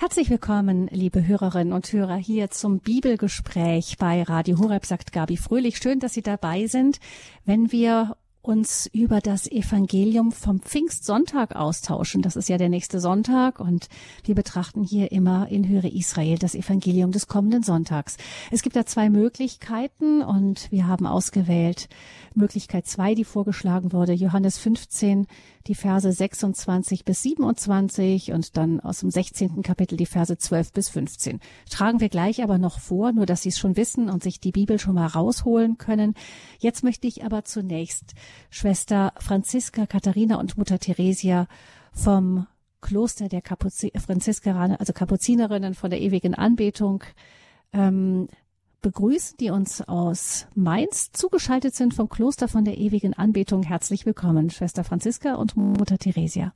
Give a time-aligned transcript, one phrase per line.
[0.00, 5.76] Herzlich willkommen, liebe Hörerinnen und Hörer, hier zum Bibelgespräch bei Radio Horeb, sagt Gabi Fröhlich.
[5.76, 7.00] Schön, dass Sie dabei sind,
[7.44, 12.22] wenn wir uns über das Evangelium vom Pfingstsonntag austauschen.
[12.22, 13.88] Das ist ja der nächste Sonntag und
[14.24, 18.16] wir betrachten hier immer in Höre Israel das Evangelium des kommenden Sonntags.
[18.50, 21.90] Es gibt da zwei Möglichkeiten und wir haben ausgewählt
[22.34, 25.26] Möglichkeit zwei, die vorgeschlagen wurde, Johannes 15,
[25.66, 29.62] die Verse 26 bis 27 und dann aus dem 16.
[29.62, 31.40] Kapitel die Verse 12 bis 15.
[31.68, 34.52] Tragen wir gleich aber noch vor, nur dass Sie es schon wissen und sich die
[34.52, 36.14] Bibel schon mal rausholen können.
[36.58, 38.14] Jetzt möchte ich aber zunächst
[38.50, 41.46] Schwester Franziska Katharina und Mutter Theresia
[41.92, 42.46] vom
[42.80, 47.04] Kloster der Kapuzi Franziskeraner, also Kapuzinerinnen von der ewigen Anbetung,
[47.72, 48.28] ähm,
[48.80, 53.62] begrüßen, die uns aus Mainz zugeschaltet sind vom Kloster von der ewigen Anbetung.
[53.62, 56.52] Herzlich willkommen, Schwester Franziska und Mutter Theresia.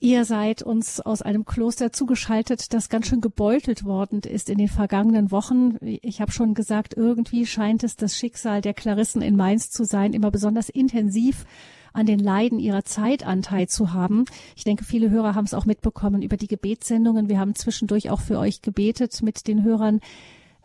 [0.00, 4.68] Ihr seid uns aus einem Kloster zugeschaltet, das ganz schön gebeutelt worden ist in den
[4.68, 5.76] vergangenen Wochen.
[5.80, 10.12] Ich habe schon gesagt, irgendwie scheint es das Schicksal der Klarissen in Mainz zu sein,
[10.12, 11.46] immer besonders intensiv
[11.92, 14.24] an den Leiden ihrer Zeit Anteil zu haben.
[14.54, 17.28] Ich denke, viele Hörer haben es auch mitbekommen über die Gebetssendungen.
[17.28, 20.00] Wir haben zwischendurch auch für euch gebetet mit den Hörern,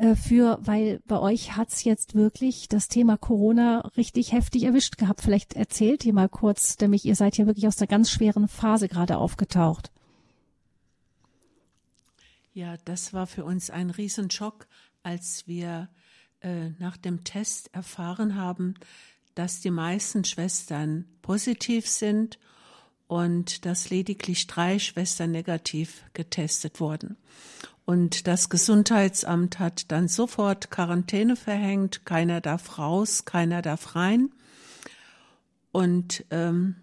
[0.03, 5.21] äh, für, weil bei euch hat's jetzt wirklich das Thema Corona richtig heftig erwischt gehabt.
[5.21, 8.89] Vielleicht erzählt ihr mal kurz, nämlich ihr seid ja wirklich aus einer ganz schweren Phase
[8.89, 9.91] gerade aufgetaucht.
[12.53, 14.67] Ja, das war für uns ein Riesenschock,
[15.03, 15.87] als wir
[16.41, 18.73] äh, nach dem Test erfahren haben,
[19.35, 22.39] dass die meisten Schwestern positiv sind
[23.07, 27.15] und dass lediglich drei Schwestern negativ getestet wurden.
[27.85, 32.05] Und das Gesundheitsamt hat dann sofort Quarantäne verhängt.
[32.05, 34.29] Keiner darf raus, keiner darf rein.
[35.71, 36.75] Und ähm,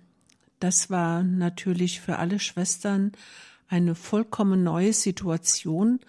[0.59, 3.13] das war natürlich für alle Schwestern
[3.69, 6.01] eine vollkommen neue Situation.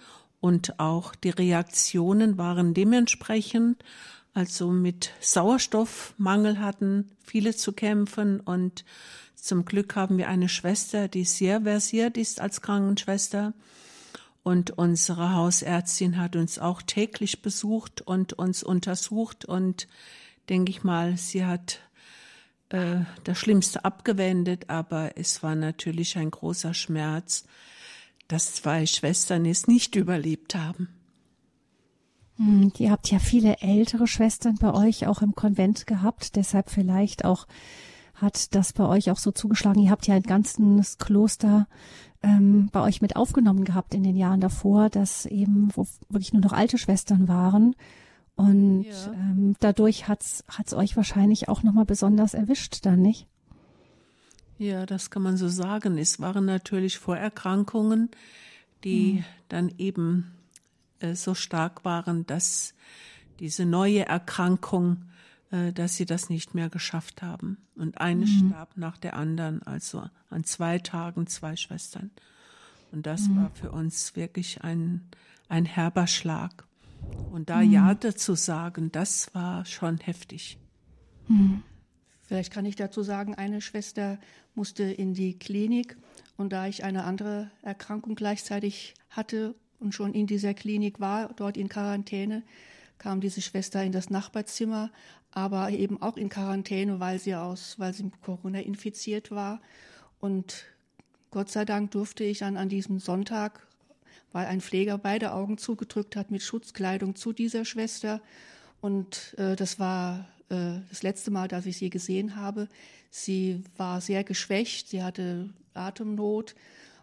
[0.42, 3.84] Und auch die Reaktionen waren dementsprechend.
[4.34, 8.85] Also mit Sauerstoffmangel hatten viele zu kämpfen und
[9.35, 13.53] zum Glück haben wir eine Schwester, die sehr versiert ist als Krankenschwester
[14.44, 19.88] und unsere Hausärztin hat uns auch täglich besucht und uns untersucht und
[20.50, 21.79] denke ich mal, sie hat
[22.69, 27.46] äh, das Schlimmste abgewendet, aber es war natürlich ein großer Schmerz,
[28.28, 30.90] dass zwei Schwestern es nicht überlebt haben.
[32.38, 37.25] Hm, ihr habt ja viele ältere Schwestern bei euch auch im Konvent gehabt, deshalb vielleicht
[37.25, 37.46] auch
[38.16, 39.81] hat das bei euch auch so zugeschlagen.
[39.81, 41.68] Ihr habt ja ein ganzes Kloster
[42.23, 46.41] ähm, bei euch mit aufgenommen gehabt in den Jahren davor, dass eben wo wirklich nur
[46.41, 47.75] noch alte Schwestern waren.
[48.35, 49.13] Und ja.
[49.13, 53.27] ähm, dadurch hat's hat's euch wahrscheinlich auch nochmal besonders erwischt, dann nicht?
[54.57, 55.97] Ja, das kann man so sagen.
[55.97, 58.09] Es waren natürlich Vorerkrankungen,
[58.83, 59.23] die hm.
[59.49, 60.31] dann eben
[60.99, 62.75] äh, so stark waren, dass
[63.39, 65.05] diese neue Erkrankung
[65.51, 67.57] dass sie das nicht mehr geschafft haben.
[67.75, 68.47] Und eine mhm.
[68.47, 72.12] starb nach der anderen, also an zwei Tagen zwei Schwestern.
[72.91, 73.38] Und das mhm.
[73.38, 75.01] war für uns wirklich ein,
[75.50, 76.66] ein herber Schlag.
[77.31, 77.72] Und da mhm.
[77.72, 80.57] Ja dazu sagen, das war schon heftig.
[81.28, 81.63] Mhm.
[82.22, 84.19] Vielleicht kann ich dazu sagen, eine Schwester
[84.56, 85.97] musste in die Klinik
[86.38, 91.57] und da ich eine andere Erkrankung gleichzeitig hatte und schon in dieser Klinik war, dort
[91.57, 92.44] in Quarantäne,
[93.01, 94.91] kam diese Schwester in das Nachbarzimmer,
[95.31, 99.59] aber eben auch in Quarantäne, weil sie aus, weil sie mit Corona infiziert war.
[100.19, 100.66] Und
[101.31, 103.66] Gott sei Dank durfte ich dann an diesem Sonntag,
[104.31, 108.22] weil ein Pfleger beide Augen zugedrückt hat mit Schutzkleidung zu dieser Schwester.
[108.81, 112.68] Und äh, das war äh, das letzte Mal, dass ich sie gesehen habe.
[113.09, 116.53] Sie war sehr geschwächt, sie hatte Atemnot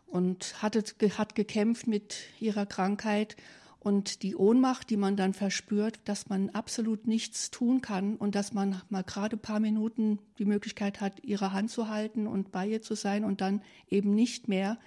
[0.06, 0.84] und hatte,
[1.18, 3.36] hat gekämpft mit ihrer Krankheit
[3.80, 8.52] und die Ohnmacht, die man dann verspürt, dass man absolut nichts tun kann und dass
[8.52, 12.66] man mal gerade ein paar Minuten die Möglichkeit hat, ihre Hand zu halten und bei
[12.66, 14.78] ihr zu sein und dann eben nicht mehr,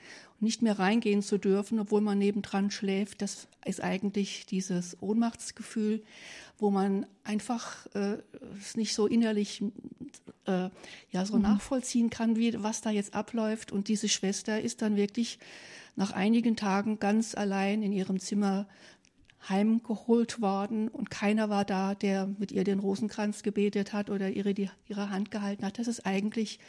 [0.41, 6.03] nicht mehr reingehen zu dürfen, obwohl man nebendran schläft, das ist eigentlich dieses Ohnmachtsgefühl,
[6.57, 8.17] wo man einfach äh,
[8.59, 9.63] es nicht so innerlich
[10.45, 10.69] äh,
[11.11, 11.43] ja so mhm.
[11.43, 13.71] nachvollziehen kann, wie was da jetzt abläuft.
[13.71, 15.39] Und diese Schwester ist dann wirklich
[15.95, 18.67] nach einigen Tagen ganz allein in ihrem Zimmer
[19.47, 24.53] heimgeholt worden und keiner war da, der mit ihr den Rosenkranz gebetet hat oder ihre,
[24.53, 25.79] die, ihre Hand gehalten hat.
[25.79, 26.59] Das ist eigentlich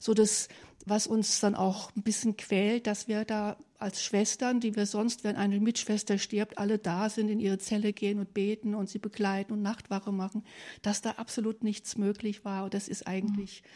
[0.00, 0.48] so das,
[0.84, 5.24] was uns dann auch ein bisschen quält, dass wir da als Schwestern, die wir sonst,
[5.24, 8.98] wenn eine Mitschwester stirbt, alle da sind, in ihre Zelle gehen und beten und sie
[8.98, 10.44] begleiten und Nachtwache machen,
[10.82, 12.64] dass da absolut nichts möglich war.
[12.64, 13.68] Und das ist eigentlich mhm.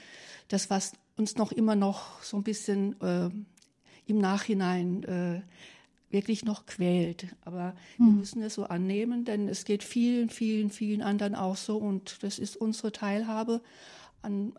[0.48, 3.30] das, was uns noch immer noch so ein bisschen äh,
[4.10, 5.40] im Nachhinein äh,
[6.10, 7.28] wirklich noch quält.
[7.44, 8.06] Aber hm.
[8.06, 12.22] wir müssen es so annehmen, denn es geht vielen, vielen, vielen anderen auch so und
[12.22, 13.62] das ist unsere Teilhabe
[14.22, 14.52] an,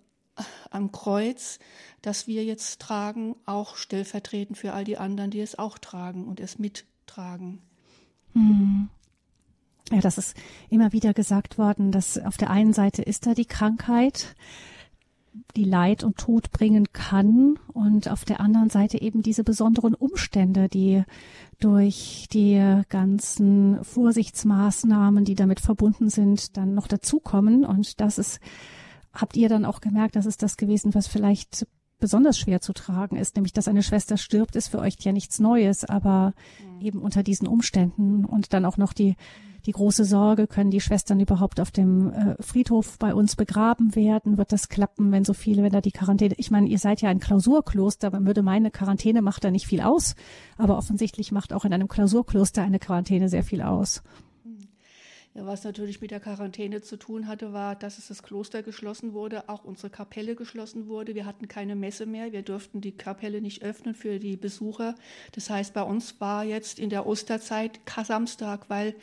[0.69, 1.59] am Kreuz,
[2.01, 6.39] das wir jetzt tragen, auch stellvertretend für all die anderen, die es auch tragen und
[6.39, 7.62] es mittragen.
[8.33, 8.89] Hm.
[9.92, 10.38] Ja, das ist
[10.69, 14.36] immer wieder gesagt worden, dass auf der einen Seite ist da die Krankheit,
[15.56, 20.69] die Leid und Tod bringen kann und auf der anderen Seite eben diese besonderen Umstände,
[20.69, 21.04] die
[21.60, 27.66] durch die ganzen Vorsichtsmaßnahmen, die damit verbunden sind, dann noch dazukommen.
[27.66, 28.39] Und das ist,
[29.13, 31.66] habt ihr dann auch gemerkt, das ist das gewesen, was vielleicht
[32.01, 35.39] besonders schwer zu tragen ist, nämlich dass eine Schwester stirbt, ist für euch ja nichts
[35.39, 36.81] Neues, aber mhm.
[36.81, 39.15] eben unter diesen Umständen und dann auch noch die
[39.65, 44.38] die große Sorge, können die Schwestern überhaupt auf dem äh, Friedhof bei uns begraben werden?
[44.38, 47.09] Wird das klappen, wenn so viele, wenn da die Quarantäne, ich meine, ihr seid ja
[47.09, 50.15] ein Klausurkloster, man würde meine Quarantäne macht da nicht viel aus,
[50.57, 54.01] aber offensichtlich macht auch in einem Klausurkloster eine Quarantäne sehr viel aus.
[55.33, 59.48] Was natürlich mit der Quarantäne zu tun hatte, war, dass es das Kloster geschlossen wurde,
[59.48, 61.16] auch unsere Kapelle geschlossen wurde.
[61.16, 62.33] Wir hatten keine Messe mehr.
[62.33, 64.94] Wir durften die Kapelle nicht öffnen für die Besucher.
[65.31, 68.94] Das heißt, bei uns war jetzt in der Osterzeit Samstag, weil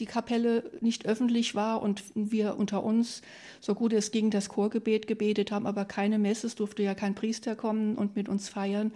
[0.00, 3.22] die Kapelle nicht öffentlich war und wir unter uns,
[3.60, 7.14] so gut es ging, das Chorgebet gebetet haben, aber keine Messe, es durfte ja kein
[7.14, 8.92] Priester kommen und mit uns feiern.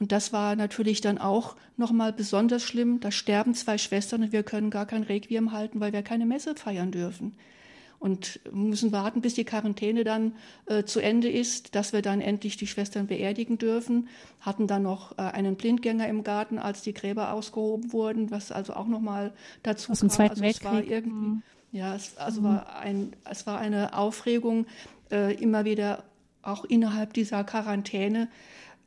[0.00, 3.00] Und das war natürlich dann auch nochmal besonders schlimm.
[3.00, 6.54] Da sterben zwei Schwestern und wir können gar kein Requiem halten, weil wir keine Messe
[6.54, 7.34] feiern dürfen
[8.04, 10.34] und müssen warten, bis die Quarantäne dann
[10.66, 14.08] äh, zu Ende ist, dass wir dann endlich die Schwestern beerdigen dürfen.
[14.42, 18.74] Hatten dann noch äh, einen Blindgänger im Garten, als die Gräber ausgehoben wurden, was also
[18.74, 19.32] auch nochmal
[19.62, 20.16] dazu Aus dem kam.
[20.16, 20.66] Zweiten also Weltkrieg.
[20.66, 21.42] Es war irgendwie, mhm.
[21.72, 22.44] ja, es also mhm.
[22.44, 24.66] war ein, es war eine Aufregung
[25.10, 26.04] äh, immer wieder
[26.42, 28.28] auch innerhalb dieser Quarantäne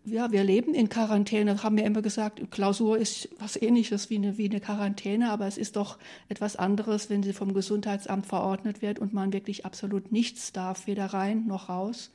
[0.10, 4.38] ja, wir leben in Quarantäne, haben wir immer gesagt, Klausur ist was ähnliches wie eine,
[4.38, 5.98] wie eine Quarantäne, aber es ist doch
[6.30, 11.08] etwas anderes, wenn sie vom Gesundheitsamt verordnet wird und man wirklich absolut nichts darf, weder
[11.08, 12.12] rein noch raus.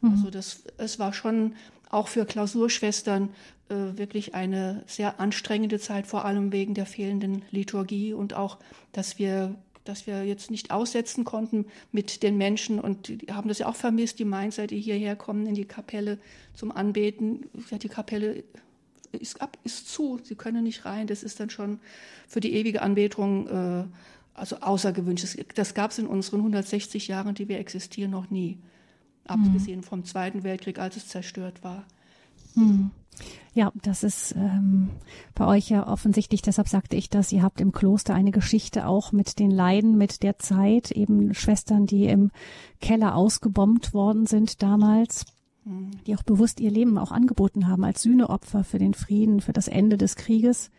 [0.00, 0.12] Mhm.
[0.12, 1.54] Also das, es war schon
[1.90, 3.30] auch für Klausurschwestern
[3.68, 8.58] äh, wirklich eine sehr anstrengende Zeit, vor allem wegen der fehlenden Liturgie und auch,
[8.92, 13.58] dass wir dass wir jetzt nicht aussetzen konnten mit den Menschen und die haben das
[13.58, 16.18] ja auch vermisst, die Mainzer, die hierher kommen in die Kapelle
[16.54, 17.46] zum Anbeten.
[17.70, 18.44] Ja, die Kapelle
[19.12, 21.06] ist ab, ist zu, sie können nicht rein.
[21.06, 21.80] Das ist dann schon
[22.28, 23.84] für die ewige Anbetung äh,
[24.34, 25.22] also außergewöhnlich.
[25.22, 28.58] Das, das gab es in unseren 160 Jahren, die wir existieren, noch nie.
[29.24, 29.84] Abgesehen mhm.
[29.84, 31.84] vom Zweiten Weltkrieg, als es zerstört war.
[32.54, 32.90] Mhm.
[33.54, 34.88] Ja, das ist ähm,
[35.34, 39.12] bei euch ja offensichtlich, deshalb sagte ich das, ihr habt im Kloster eine Geschichte auch
[39.12, 42.30] mit den Leiden, mit der Zeit, eben Schwestern, die im
[42.80, 45.26] Keller ausgebombt worden sind damals,
[45.64, 45.90] mhm.
[46.06, 49.68] die auch bewusst ihr Leben auch angeboten haben als Sühneopfer für den Frieden, für das
[49.68, 50.70] Ende des Krieges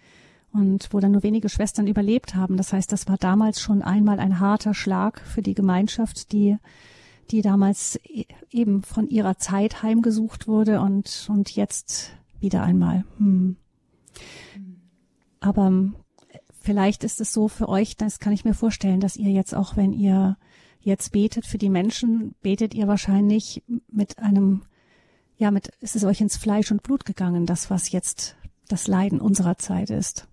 [0.52, 2.58] und wo dann nur wenige Schwestern überlebt haben.
[2.58, 6.58] Das heißt, das war damals schon einmal ein harter Schlag für die Gemeinschaft, die
[7.32, 13.06] die damals e-, eben von ihrer Zeit heimgesucht wurde und, und jetzt wieder einmal.
[13.18, 13.58] Hm.
[15.40, 15.96] Aber ähm,
[16.62, 19.76] vielleicht ist es so für euch, das kann ich mir vorstellen, dass ihr jetzt auch,
[19.76, 20.38] wenn ihr
[20.80, 24.64] jetzt betet für die Menschen, betet ihr wahrscheinlich mit einem,
[25.38, 28.36] ja, mit, ist es euch ins Fleisch und Blut gegangen, das, was jetzt
[28.68, 30.28] das Leiden unserer Zeit ist.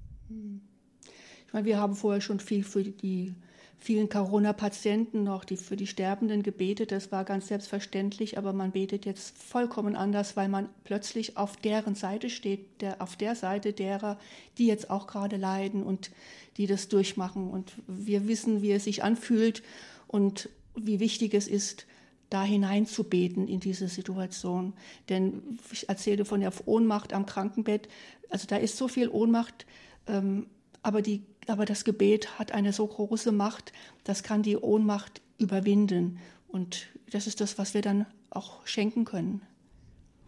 [1.46, 3.34] Ich meine, wir haben vorher schon viel für die
[3.80, 6.92] vielen Corona-Patienten noch, die für die Sterbenden gebetet.
[6.92, 11.94] Das war ganz selbstverständlich, aber man betet jetzt vollkommen anders, weil man plötzlich auf deren
[11.94, 14.18] Seite steht, der, auf der Seite derer,
[14.58, 16.10] die jetzt auch gerade leiden und
[16.58, 17.50] die das durchmachen.
[17.50, 19.62] Und wir wissen, wie es sich anfühlt
[20.06, 21.86] und wie wichtig es ist,
[22.28, 24.74] da hineinzubeten in diese Situation.
[25.08, 27.88] Denn ich erzähle von der Ohnmacht am Krankenbett.
[28.28, 29.66] Also da ist so viel Ohnmacht,
[30.06, 30.46] ähm,
[30.82, 33.72] aber die aber das Gebet hat eine so große Macht,
[34.04, 36.18] das kann die Ohnmacht überwinden.
[36.48, 39.42] Und das ist das, was wir dann auch schenken können.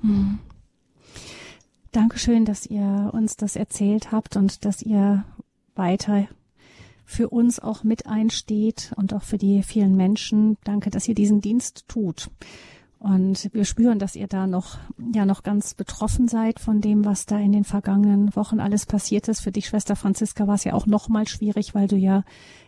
[0.00, 0.38] Hm.
[1.92, 5.24] Dankeschön, dass ihr uns das erzählt habt und dass ihr
[5.74, 6.26] weiter
[7.04, 10.56] für uns auch mit einsteht und auch für die vielen Menschen.
[10.64, 12.30] Danke, dass ihr diesen Dienst tut.
[13.02, 14.78] Und wir spüren, dass ihr da noch,
[15.12, 19.26] ja, noch ganz betroffen seid von dem, was da in den vergangenen Wochen alles passiert
[19.26, 19.40] ist.
[19.40, 22.22] Für dich, Schwester Franziska, war es ja auch noch mal schwierig, weil du ja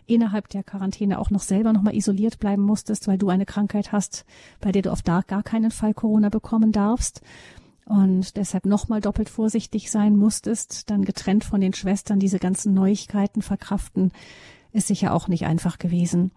[0.07, 3.93] innerhalb der Quarantäne auch noch selber noch mal isoliert bleiben musstest, weil du eine Krankheit
[3.93, 4.25] hast,
[4.61, 7.21] bei der du auf gar keinen Fall Corona bekommen darfst
[7.85, 12.75] und deshalb noch mal doppelt vorsichtig sein musstest, dann getrennt von den Schwestern diese ganzen
[12.75, 14.11] Neuigkeiten verkraften,
[14.73, 16.33] ist sicher auch nicht einfach gewesen.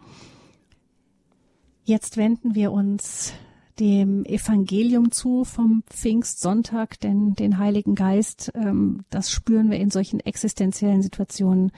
[1.84, 3.34] Jetzt wenden wir uns
[3.80, 10.20] dem Evangelium zu vom Pfingstsonntag, denn den Heiligen Geist, ähm, das spüren wir in solchen
[10.20, 11.72] existenziellen Situationen,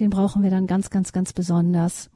[0.00, 2.10] den brauchen wir dann ganz, ganz, ganz besonders.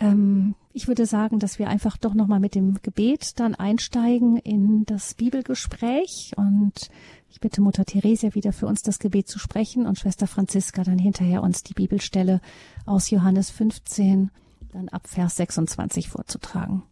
[0.00, 4.84] Ähm, ich würde sagen, dass wir einfach doch nochmal mit dem Gebet dann einsteigen in
[4.84, 6.90] das Bibelgespräch und
[7.30, 10.98] ich bitte Mutter Theresia wieder für uns das Gebet zu sprechen und Schwester Franziska dann
[10.98, 12.40] hinterher uns die Bibelstelle
[12.86, 14.30] aus Johannes 15
[14.72, 16.82] dann ab Vers 26 vorzutragen.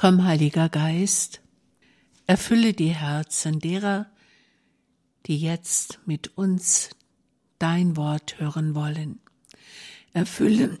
[0.00, 1.40] Komm, Heiliger Geist,
[2.28, 4.06] erfülle die Herzen derer,
[5.26, 6.90] die jetzt mit uns
[7.58, 9.18] dein Wort hören wollen.
[10.12, 10.78] Erfülle,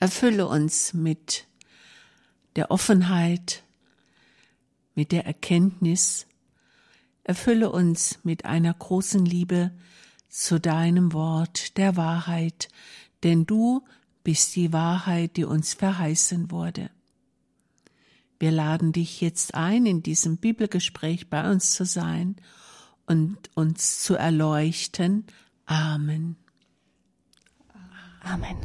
[0.00, 1.46] erfülle uns mit
[2.56, 3.62] der Offenheit,
[4.94, 6.26] mit der Erkenntnis,
[7.24, 9.70] erfülle uns mit einer großen Liebe
[10.28, 12.68] zu deinem Wort der Wahrheit,
[13.22, 13.82] denn du
[14.22, 16.90] bist die Wahrheit, die uns verheißen wurde.
[18.38, 22.36] Wir laden dich jetzt ein, in diesem Bibelgespräch bei uns zu sein
[23.06, 25.26] und uns zu erleuchten.
[25.66, 26.36] Amen.
[28.22, 28.56] Amen.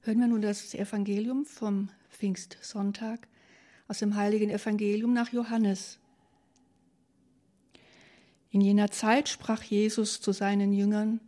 [0.00, 3.28] Hören wir nun das Evangelium vom Pfingstsonntag
[3.86, 5.98] aus dem heiligen Evangelium nach Johannes.
[8.50, 11.20] In jener Zeit sprach Jesus zu seinen Jüngern,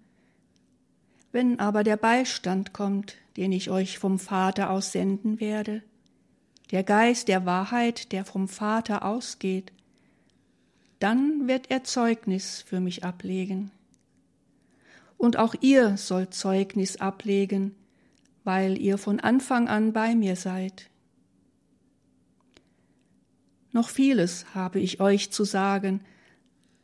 [1.34, 5.82] wenn aber der Beistand kommt, den ich euch vom Vater aus senden werde,
[6.70, 9.72] der Geist der Wahrheit, der vom Vater ausgeht,
[11.00, 13.72] dann wird er Zeugnis für mich ablegen.
[15.18, 17.74] Und auch ihr sollt Zeugnis ablegen,
[18.44, 20.88] weil ihr von Anfang an bei mir seid.
[23.72, 26.00] Noch vieles habe ich euch zu sagen,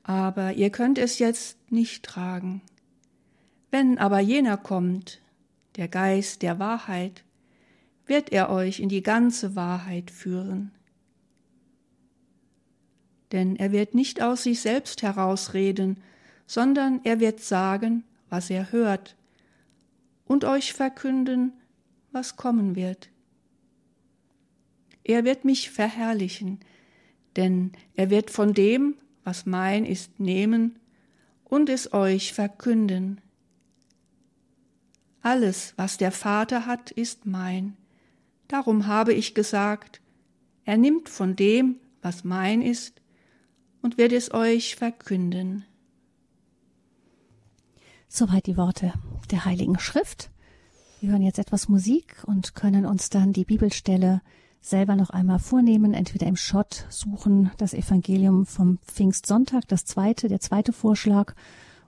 [0.02, 2.62] aber ihr könnt es jetzt nicht tragen.
[3.71, 5.21] Wenn aber jener kommt,
[5.77, 7.25] der Geist der Wahrheit,
[8.07, 10.73] wird er euch in die ganze Wahrheit führen.
[13.31, 16.03] Denn er wird nicht aus sich selbst herausreden,
[16.47, 19.17] sondern er wird sagen, was er hört,
[20.27, 21.53] und euch verkünden,
[22.11, 23.09] was kommen wird.
[25.05, 26.61] Er wird mich verherrlichen,
[27.37, 30.79] denn er wird von dem, was mein ist, nehmen
[31.45, 33.21] und es euch verkünden.
[35.23, 37.77] Alles, was der Vater hat, ist mein.
[38.49, 40.00] Darum habe ich gesagt,
[40.65, 43.00] er nimmt von dem, was mein ist,
[43.83, 45.65] und wird es euch verkünden.
[48.09, 48.93] Soweit die Worte
[49.31, 50.31] der Heiligen Schrift.
[51.00, 54.21] Wir hören jetzt etwas Musik und können uns dann die Bibelstelle
[54.61, 60.41] selber noch einmal vornehmen, entweder im Schott suchen das Evangelium vom Pfingstsonntag, das zweite, der
[60.41, 61.35] zweite Vorschlag,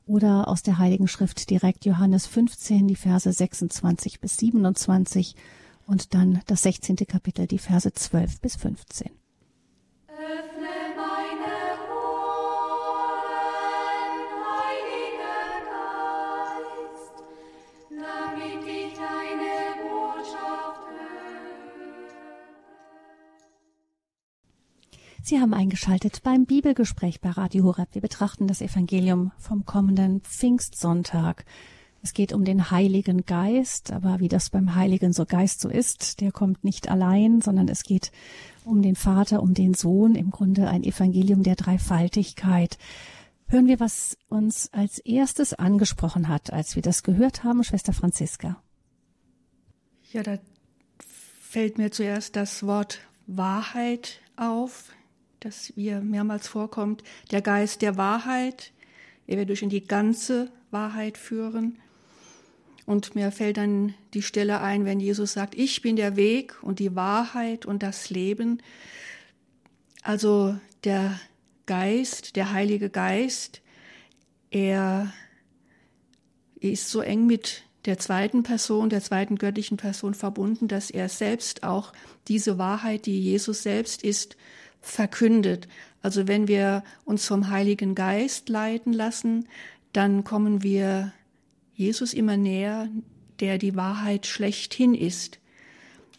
[0.06, 5.36] oder aus der Heiligen Schrift direkt Johannes 15, die Verse 26 bis 27
[5.86, 6.96] und dann das 16.
[6.96, 9.10] Kapitel, die Verse 12 bis 15.
[25.24, 27.90] Sie haben eingeschaltet beim Bibelgespräch bei Radio Horeb.
[27.92, 31.44] Wir betrachten das Evangelium vom kommenden Pfingstsonntag.
[32.02, 36.20] Es geht um den Heiligen Geist, aber wie das beim Heiligen so Geist so ist,
[36.20, 38.10] der kommt nicht allein, sondern es geht
[38.64, 42.76] um den Vater, um den Sohn, im Grunde ein Evangelium der Dreifaltigkeit.
[43.46, 48.60] Hören wir, was uns als erstes angesprochen hat, als wir das gehört haben, Schwester Franziska.
[50.10, 50.38] Ja, da
[50.98, 52.98] fällt mir zuerst das Wort
[53.28, 54.90] Wahrheit auf
[55.44, 58.72] das hier mehrmals vorkommt, der Geist der Wahrheit.
[59.26, 61.78] Er wird durch in die ganze Wahrheit führen.
[62.86, 66.78] Und mir fällt dann die Stelle ein, wenn Jesus sagt, ich bin der Weg und
[66.78, 68.60] die Wahrheit und das Leben.
[70.02, 71.18] Also der
[71.66, 73.62] Geist, der Heilige Geist,
[74.50, 75.12] er
[76.58, 81.64] ist so eng mit der zweiten Person, der zweiten göttlichen Person verbunden, dass er selbst
[81.64, 81.92] auch
[82.28, 84.36] diese Wahrheit, die Jesus selbst ist,
[84.82, 85.68] verkündet.
[86.02, 89.48] Also wenn wir uns vom Heiligen Geist leiten lassen,
[89.92, 91.12] dann kommen wir
[91.74, 92.88] Jesus immer näher,
[93.40, 95.38] der die Wahrheit schlechthin ist.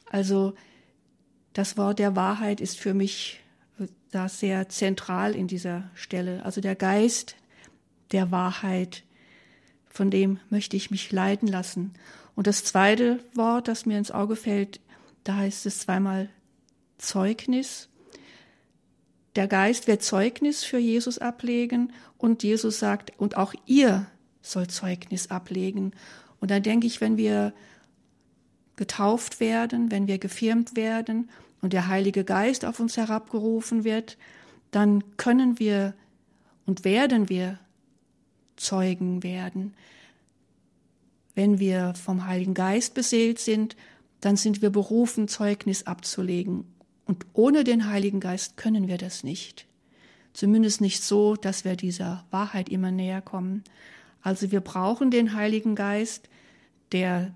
[0.10, 0.54] Also
[1.54, 3.40] das Wort der Wahrheit ist für mich
[4.12, 6.44] da sehr zentral in dieser Stelle.
[6.46, 7.36] Also der Geist
[8.12, 9.04] der Wahrheit,
[9.88, 11.94] von dem möchte ich mich leiten lassen.
[12.36, 14.80] Und das zweite Wort, das mir ins Auge fällt,
[15.24, 16.30] da heißt es zweimal
[16.98, 17.90] Zeugnis.
[19.36, 24.06] Der Geist wird Zeugnis für Jesus ablegen und Jesus sagt, und auch ihr
[24.42, 25.94] sollt Zeugnis ablegen.
[26.40, 27.54] Und da denke ich, wenn wir
[28.76, 31.30] getauft werden, wenn wir gefirmt werden
[31.62, 34.18] und der Heilige Geist auf uns herabgerufen wird,
[34.72, 35.94] dann können wir
[36.66, 37.60] und werden wir
[38.56, 39.74] Zeugen werden.
[41.36, 43.76] Wenn wir vom Heiligen Geist beseelt sind,
[44.22, 46.66] dann sind wir berufen, Zeugnis abzulegen.
[47.06, 49.68] Und ohne den Heiligen Geist können wir das nicht.
[50.34, 53.64] Zumindest nicht so, dass wir dieser Wahrheit immer näher kommen.
[54.22, 56.30] Also wir brauchen den Heiligen Geist,
[56.92, 57.34] der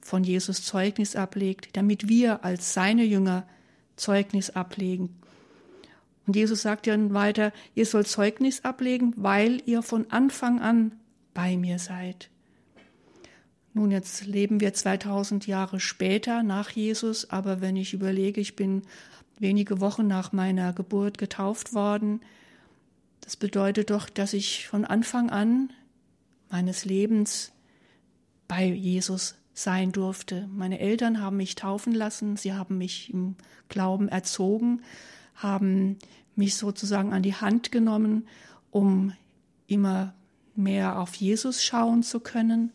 [0.00, 3.46] von Jesus Zeugnis ablegt, damit wir als seine Jünger
[3.96, 5.18] Zeugnis ablegen.
[6.26, 10.92] Und Jesus sagt ja weiter, ihr sollt Zeugnis ablegen, weil ihr von Anfang an
[11.34, 12.30] bei mir seid.
[13.74, 18.82] Nun, jetzt leben wir 2000 Jahre später nach Jesus, aber wenn ich überlege, ich bin
[19.38, 22.20] wenige Wochen nach meiner Geburt getauft worden,
[23.20, 25.70] das bedeutet doch, dass ich von Anfang an
[26.50, 27.52] meines Lebens
[28.46, 30.48] bei Jesus sein durfte.
[30.50, 33.36] Meine Eltern haben mich taufen lassen, sie haben mich im
[33.68, 34.82] Glauben erzogen,
[35.34, 35.98] haben
[36.36, 38.26] mich sozusagen an die Hand genommen,
[38.70, 39.12] um
[39.66, 40.14] immer
[40.54, 42.72] mehr auf Jesus schauen zu können.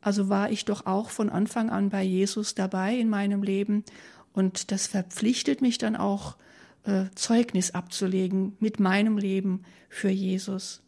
[0.00, 3.84] Also war ich doch auch von Anfang an bei Jesus dabei in meinem Leben
[4.32, 6.36] und das verpflichtet mich dann auch,
[6.84, 10.80] äh, Zeugnis abzulegen mit meinem Leben für Jesus.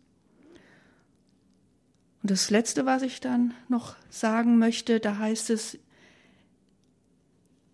[2.22, 5.78] Und das Letzte, was ich dann noch sagen möchte, da heißt es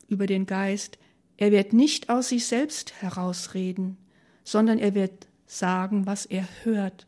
[0.09, 0.99] über den Geist,
[1.37, 3.97] er wird nicht aus sich selbst herausreden,
[4.45, 7.07] sondern er wird sagen, was er hört.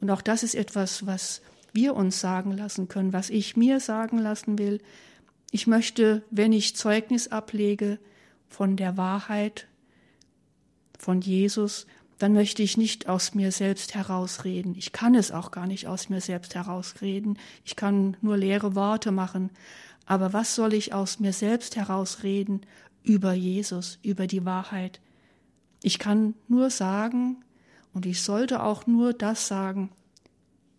[0.00, 1.42] Und auch das ist etwas, was
[1.72, 4.80] wir uns sagen lassen können, was ich mir sagen lassen will.
[5.50, 7.98] Ich möchte, wenn ich Zeugnis ablege
[8.48, 9.66] von der Wahrheit,
[10.98, 11.86] von Jesus,
[12.18, 14.76] dann möchte ich nicht aus mir selbst herausreden.
[14.76, 17.36] Ich kann es auch gar nicht aus mir selbst herausreden.
[17.64, 19.50] Ich kann nur leere Worte machen.
[20.06, 22.60] Aber was soll ich aus mir selbst herausreden
[23.02, 25.00] über Jesus, über die Wahrheit?
[25.82, 27.44] Ich kann nur sagen,
[27.92, 29.90] und ich sollte auch nur das sagen,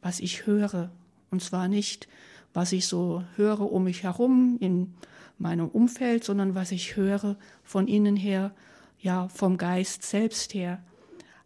[0.04, 0.92] was ich höre.
[1.32, 2.08] Und zwar nicht,
[2.54, 4.94] was ich so höre um mich herum in
[5.40, 8.54] meinem Umfeld, sondern was ich höre von innen her,
[9.00, 10.84] ja, vom Geist selbst her.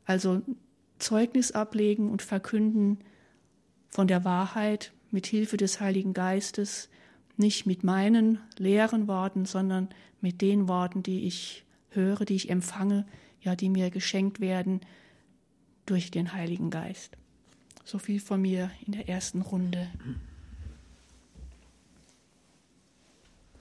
[0.05, 0.41] Also
[0.99, 2.99] Zeugnis ablegen und verkünden
[3.87, 6.89] von der Wahrheit mit Hilfe des Heiligen Geistes,
[7.37, 9.89] nicht mit meinen leeren Worten, sondern
[10.21, 13.05] mit den Worten, die ich höre, die ich empfange,
[13.41, 14.81] ja, die mir geschenkt werden
[15.85, 17.15] durch den Heiligen Geist.
[17.87, 19.87] So viel von mir in der ersten Runde.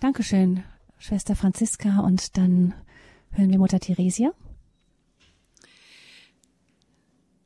[0.00, 0.64] Dankeschön,
[0.98, 2.00] Schwester Franziska.
[2.00, 2.74] Und dann
[3.30, 4.32] hören wir Mutter Theresia.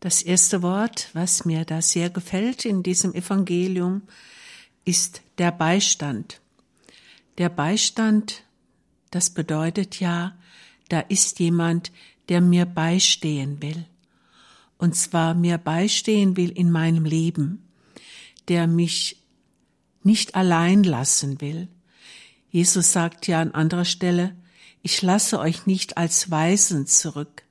[0.01, 4.01] Das erste Wort, was mir da sehr gefällt in diesem Evangelium,
[4.87, 6.41] ist der Beistand.
[7.37, 8.43] Der Beistand,
[9.11, 10.35] das bedeutet ja,
[10.89, 11.93] da ist jemand,
[12.31, 13.85] der mir beistehen will.
[14.81, 17.69] Und zwar mir beistehen will in meinem Leben,
[18.49, 19.19] der mich
[20.03, 21.69] nicht allein lassen will.
[22.51, 24.35] Jesus sagt ja an anderer Stelle,
[24.81, 27.43] ich lasse euch nicht als Weisen zurück,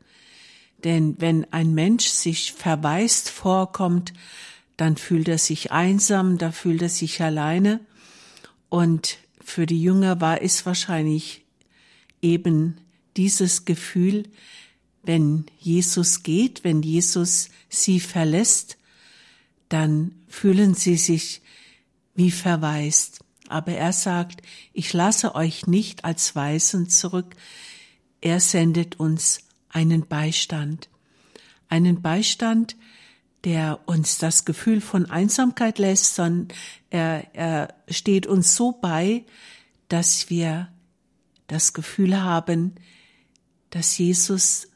[0.83, 4.11] denn wenn ein Mensch sich verwaist vorkommt,
[4.75, 7.79] dann fühlt er sich einsam, da fühlt er sich alleine.
[8.69, 11.45] Und für die Jünger war es wahrscheinlich
[12.23, 12.81] eben
[13.17, 14.23] dieses Gefühl,
[15.03, 18.77] wenn Jesus geht, wenn Jesus sie verlässt,
[19.69, 21.41] dann fühlen sie sich
[22.15, 23.19] wie verwaist.
[23.47, 24.41] Aber er sagt,
[24.73, 27.35] ich lasse euch nicht als Weisen zurück.
[28.21, 30.89] Er sendet uns einen Beistand.
[31.67, 32.75] Einen Beistand,
[33.43, 36.49] der uns das Gefühl von Einsamkeit lässt, sondern
[36.89, 39.25] er, er steht uns so bei,
[39.87, 40.69] dass wir
[41.47, 42.75] das Gefühl haben,
[43.69, 44.68] dass Jesus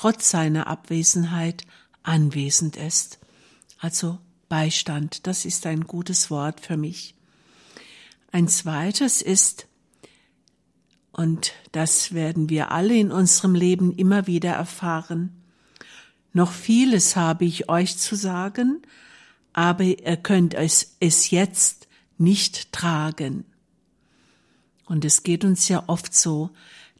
[0.00, 1.64] trotz seiner Abwesenheit
[2.04, 3.18] anwesend ist.
[3.80, 7.16] Also Beistand, das ist ein gutes Wort für mich.
[8.30, 9.66] Ein zweites ist
[11.10, 15.42] und das werden wir alle in unserem Leben immer wieder erfahren.
[16.32, 18.82] Noch vieles habe ich euch zu sagen,
[19.52, 23.46] aber ihr könnt es, es jetzt nicht tragen.
[24.84, 26.50] Und es geht uns ja oft so,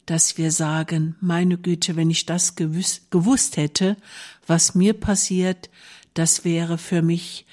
[0.08, 3.98] dass wir sagen, meine Güte, wenn ich das gewusst, gewusst hätte,
[4.46, 5.68] was mir passiert,
[6.14, 7.44] das wäre für mich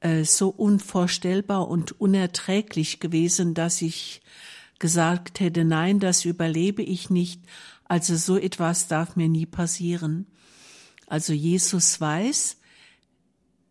[0.00, 4.22] äh, so unvorstellbar und unerträglich gewesen, dass ich
[4.78, 7.40] gesagt hätte, nein, das überlebe ich nicht,
[7.86, 10.26] also so etwas darf mir nie passieren.
[11.08, 12.58] Also Jesus weiß,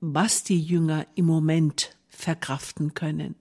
[0.01, 3.35] was die Jünger im Moment verkraften können.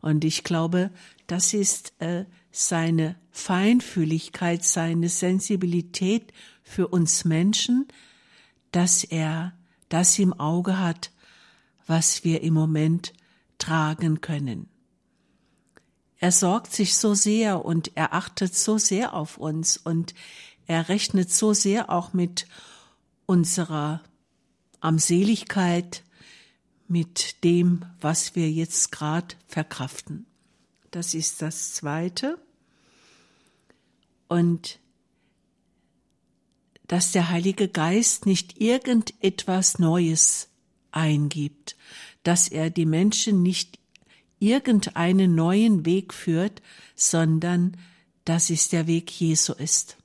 [0.00, 0.90] Und ich glaube,
[1.28, 7.88] das ist äh, seine Feinfühligkeit, seine Sensibilität für uns Menschen,
[8.70, 9.54] dass er
[9.88, 11.10] das im Auge hat,
[11.86, 13.12] was wir im Moment
[13.58, 14.68] tragen können.
[16.18, 20.14] Er sorgt sich so sehr und er achtet so sehr auf uns und
[20.66, 22.46] er rechnet so sehr auch mit
[23.26, 24.00] unserer
[24.80, 26.04] Armseligkeit,
[26.86, 30.26] mit dem, was wir jetzt gerade verkraften.
[30.92, 32.38] Das ist das Zweite.
[34.28, 34.78] Und
[36.86, 40.50] dass der Heilige Geist nicht irgendetwas Neues
[40.90, 41.76] eingibt,
[42.22, 43.78] dass er die Menschen nicht
[44.38, 46.60] irgendeinen neuen Weg führt,
[46.94, 47.78] sondern
[48.26, 49.96] dass es der Weg Jesu ist.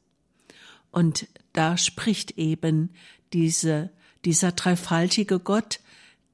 [0.91, 2.91] Und da spricht eben
[3.33, 3.91] diese,
[4.23, 5.81] dieser dreifaltige Gott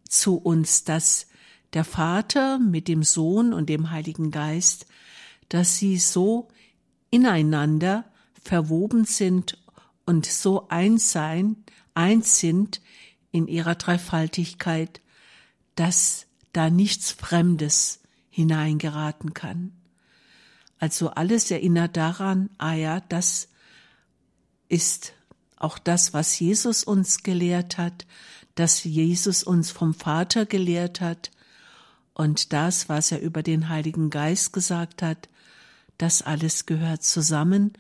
[0.07, 1.25] zu uns, dass
[1.73, 4.85] der Vater mit dem Sohn und dem Heiligen Geist,
[5.49, 6.49] dass sie so
[7.09, 8.05] ineinander
[8.43, 9.57] verwoben sind
[10.05, 11.57] und so eins sein,
[11.93, 12.81] eins sind
[13.31, 15.01] in ihrer Dreifaltigkeit,
[15.75, 19.73] dass da nichts Fremdes hineingeraten kann.
[20.79, 23.47] Also alles erinnert daran, ah ja, das
[24.67, 25.13] ist
[25.55, 28.05] auch das, was Jesus uns gelehrt hat,
[28.55, 31.31] dass Jesus uns vom Vater gelehrt hat
[32.13, 35.29] und das, was er über den Heiligen Geist gesagt hat,
[35.97, 37.73] das alles gehört zusammen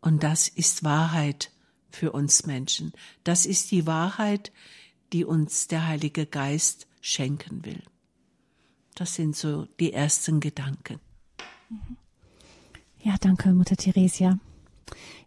[0.00, 1.50] und das ist Wahrheit
[1.90, 2.92] für uns Menschen.
[3.24, 4.52] Das ist die Wahrheit,
[5.12, 7.82] die uns der Heilige Geist schenken will.
[8.94, 11.00] Das sind so die ersten Gedanken.
[13.00, 14.38] Ja, danke, Mutter Theresia.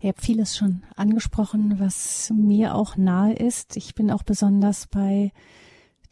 [0.01, 3.77] Ihr habt vieles schon angesprochen, was mir auch nahe ist.
[3.77, 5.31] Ich bin auch besonders bei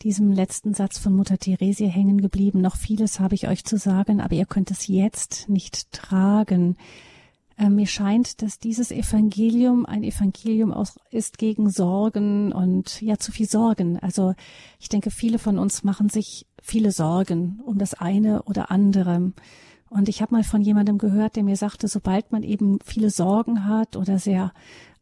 [0.02, 2.62] diesem letzten Satz von Mutter Theresia hängen geblieben.
[2.62, 6.78] Noch vieles habe ich euch zu sagen, aber ihr könnt es jetzt nicht tragen.
[7.58, 13.34] Äh, mir scheint, dass dieses Evangelium ein Evangelium auch ist gegen Sorgen und ja zu
[13.34, 14.00] viel Sorgen.
[14.00, 14.34] Also
[14.80, 19.34] ich denke, viele von uns machen sich viele Sorgen um das eine oder andere.
[19.90, 23.66] Und ich habe mal von jemandem gehört, der mir sagte, sobald man eben viele Sorgen
[23.66, 24.54] hat oder sehr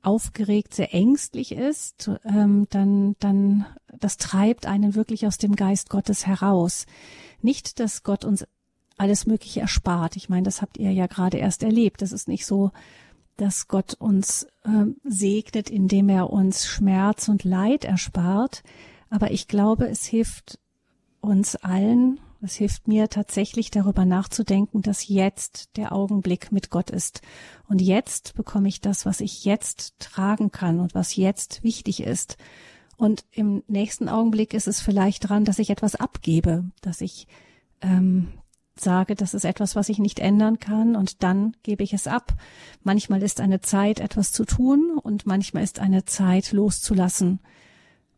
[0.02, 3.66] aufgeregt, sehr ängstlich ist, ähm, dann, dann,
[4.00, 6.86] das treibt einen wirklich aus dem Geist Gottes heraus.
[7.42, 8.46] Nicht, dass Gott uns
[8.98, 10.16] alles Mögliche erspart.
[10.16, 12.02] Ich meine, das habt ihr ja gerade erst erlebt.
[12.02, 12.72] Das ist nicht so,
[13.38, 18.64] dass Gott uns ähm, segnet, indem er uns Schmerz und Leid erspart.
[19.10, 20.60] Aber ich glaube, es hilft
[21.22, 27.22] uns allen, es hilft mir tatsächlich darüber nachzudenken, dass jetzt der Augenblick mit Gott ist.
[27.68, 32.38] Und jetzt bekomme ich das, was ich jetzt tragen kann und was jetzt wichtig ist.
[32.98, 37.28] Und im nächsten Augenblick ist es vielleicht dran, dass ich etwas abgebe, dass ich
[37.82, 38.30] ähm,
[38.76, 42.34] sage, das ist etwas, was ich nicht ändern kann und dann gebe ich es ab.
[42.84, 47.40] Manchmal ist eine Zeit, etwas zu tun und manchmal ist eine Zeit, loszulassen.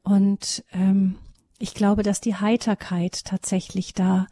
[0.03, 1.17] Und ähm,
[1.59, 4.27] ich glaube, dass die Heiterkeit tatsächlich da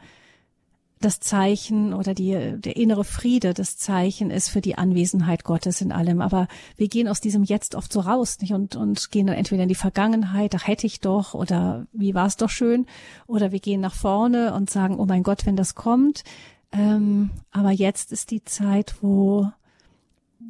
[1.00, 5.92] das Zeichen oder die, der innere Friede das Zeichen ist für die Anwesenheit Gottes in
[5.92, 6.22] allem.
[6.22, 8.54] Aber wir gehen aus diesem Jetzt oft so raus nicht?
[8.54, 12.26] Und, und gehen dann entweder in die Vergangenheit, ach hätte ich doch, oder wie war
[12.26, 12.88] es doch schön,
[13.28, 16.24] oder wir gehen nach vorne und sagen, oh mein Gott, wenn das kommt.
[16.72, 19.52] Ähm, aber jetzt ist die Zeit, wo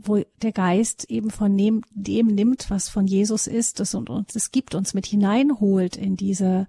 [0.04, 4.36] wo der Geist eben von dem, dem nimmt, was von Jesus ist, das und uns
[4.36, 6.68] es gibt, uns mit hineinholt in diese,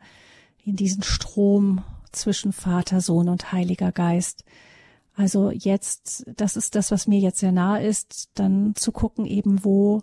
[0.64, 4.44] in diesen Strom zwischen Vater, Sohn und Heiliger Geist.
[5.14, 9.64] Also jetzt, das ist das, was mir jetzt sehr nahe ist, dann zu gucken eben,
[9.64, 10.02] wo,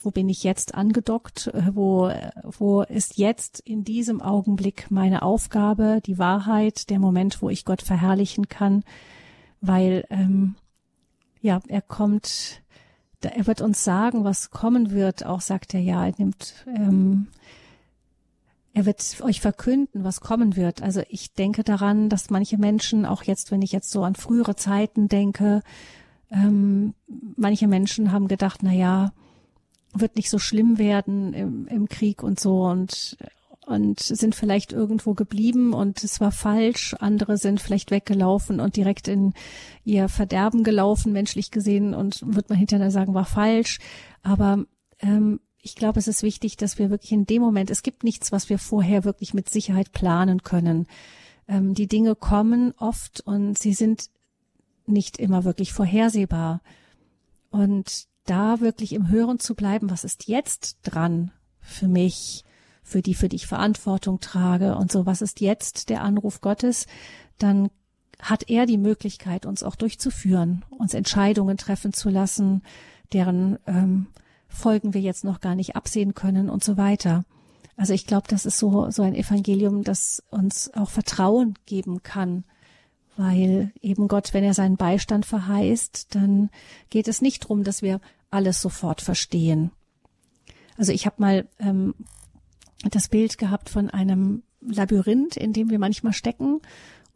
[0.00, 2.10] wo bin ich jetzt angedockt, wo,
[2.42, 7.82] wo ist jetzt in diesem Augenblick meine Aufgabe, die Wahrheit, der Moment, wo ich Gott
[7.82, 8.82] verherrlichen kann,
[9.60, 10.54] weil ähm,
[11.46, 12.62] ja, er kommt,
[13.22, 15.24] er wird uns sagen, was kommen wird.
[15.24, 17.28] Auch sagt er ja, er nimmt, ähm,
[18.74, 20.82] er wird euch verkünden, was kommen wird.
[20.82, 24.56] Also ich denke daran, dass manche Menschen, auch jetzt, wenn ich jetzt so an frühere
[24.56, 25.62] Zeiten denke,
[26.30, 26.94] ähm,
[27.36, 29.12] manche Menschen haben gedacht, na ja,
[29.94, 33.16] wird nicht so schlimm werden im, im Krieg und so und
[33.66, 36.94] und sind vielleicht irgendwo geblieben und es war falsch.
[37.00, 39.34] Andere sind vielleicht weggelaufen und direkt in
[39.84, 43.80] ihr Verderben gelaufen, menschlich gesehen, und wird man hinterher sagen, war falsch.
[44.22, 44.64] Aber
[45.00, 48.30] ähm, ich glaube, es ist wichtig, dass wir wirklich in dem Moment, es gibt nichts,
[48.30, 50.86] was wir vorher wirklich mit Sicherheit planen können.
[51.48, 54.10] Ähm, die Dinge kommen oft und sie sind
[54.86, 56.62] nicht immer wirklich vorhersehbar.
[57.50, 62.44] Und da wirklich im Hören zu bleiben, was ist jetzt dran für mich?
[62.86, 66.86] Für die für dich Verantwortung trage und so, was ist jetzt der Anruf Gottes,
[67.36, 67.68] dann
[68.20, 72.62] hat er die Möglichkeit, uns auch durchzuführen, uns Entscheidungen treffen zu lassen,
[73.12, 74.06] deren ähm,
[74.48, 77.24] Folgen wir jetzt noch gar nicht absehen können und so weiter.
[77.76, 82.44] Also ich glaube, das ist so, so ein Evangelium, das uns auch Vertrauen geben kann,
[83.16, 86.50] weil eben Gott, wenn er seinen Beistand verheißt, dann
[86.88, 89.72] geht es nicht darum, dass wir alles sofort verstehen.
[90.78, 91.94] Also ich habe mal ähm,
[92.90, 96.60] das Bild gehabt von einem Labyrinth, in dem wir manchmal stecken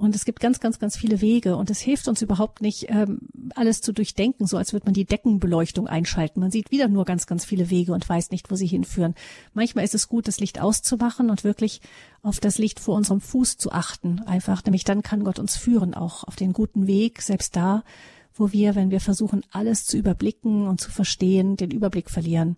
[0.01, 3.19] und es gibt ganz, ganz, ganz viele Wege und es hilft uns überhaupt nicht, ähm,
[3.55, 6.41] alles zu durchdenken, so als würde man die Deckenbeleuchtung einschalten.
[6.41, 9.15] Man sieht wieder nur ganz, ganz viele Wege und weiß nicht, wo sie hinführen.
[9.53, 11.83] Manchmal ist es gut, das Licht auszumachen und wirklich
[12.23, 14.21] auf das Licht vor unserem Fuß zu achten.
[14.21, 17.85] Einfach, nämlich dann kann Gott uns führen, auch auf den guten Weg, selbst da,
[18.33, 22.57] wo wir, wenn wir versuchen, alles zu überblicken und zu verstehen, den Überblick verlieren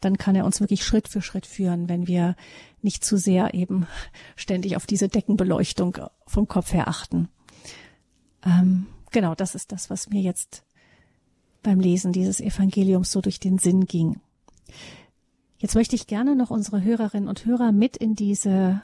[0.00, 2.36] dann kann er uns wirklich Schritt für Schritt führen, wenn wir
[2.82, 3.86] nicht zu sehr eben
[4.36, 7.28] ständig auf diese Deckenbeleuchtung vom Kopf her achten.
[8.44, 10.64] Ähm, genau, das ist das, was mir jetzt
[11.62, 14.20] beim Lesen dieses Evangeliums so durch den Sinn ging.
[15.58, 18.82] Jetzt möchte ich gerne noch unsere Hörerinnen und Hörer mit in diese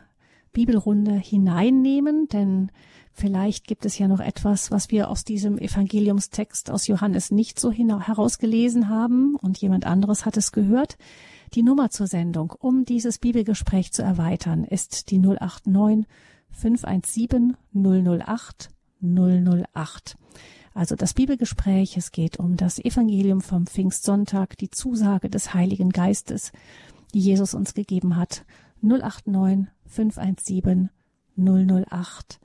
[0.52, 2.70] Bibelrunde hineinnehmen, denn
[3.18, 7.72] Vielleicht gibt es ja noch etwas, was wir aus diesem Evangeliumstext aus Johannes nicht so
[7.72, 10.98] herausgelesen haben und jemand anderes hat es gehört.
[11.54, 16.06] Die Nummer zur Sendung, um dieses Bibelgespräch zu erweitern, ist die 089
[16.50, 18.68] 517 008
[19.00, 20.16] 008.
[20.74, 26.52] Also das Bibelgespräch, es geht um das Evangelium vom Pfingstsonntag, die Zusage des Heiligen Geistes,
[27.14, 28.44] die Jesus uns gegeben hat.
[28.82, 30.90] 089 517
[31.38, 32.40] 008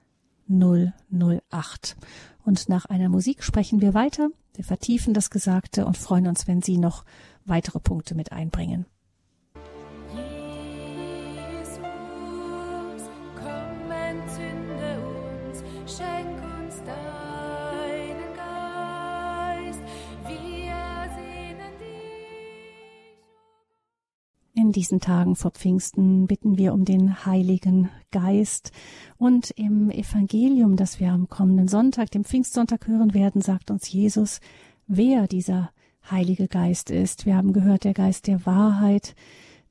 [0.51, 1.95] 008.
[2.43, 6.61] Und nach einer Musik sprechen wir weiter, wir vertiefen das Gesagte und freuen uns, wenn
[6.61, 7.05] Sie noch
[7.45, 8.85] weitere Punkte mit einbringen.
[24.71, 28.71] In diesen Tagen vor Pfingsten bitten wir um den Heiligen Geist.
[29.17, 34.39] Und im Evangelium, das wir am kommenden Sonntag, dem Pfingstsonntag hören werden, sagt uns Jesus,
[34.87, 35.71] wer dieser
[36.09, 37.25] Heilige Geist ist.
[37.25, 39.13] Wir haben gehört, der Geist der Wahrheit,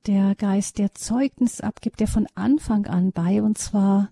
[0.07, 4.11] der Geist, der Zeugnis abgibt, der von Anfang an bei uns war,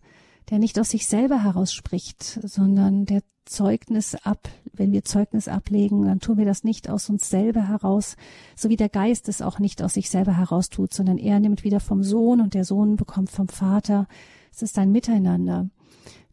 [0.50, 6.04] der nicht aus sich selber heraus spricht, sondern der Zeugnis ab, wenn wir Zeugnis ablegen,
[6.04, 8.16] dann tun wir das nicht aus uns selber heraus,
[8.54, 11.64] so wie der Geist es auch nicht aus sich selber heraus tut, sondern er nimmt
[11.64, 14.06] wieder vom Sohn und der Sohn bekommt vom Vater.
[14.52, 15.68] Es ist ein Miteinander.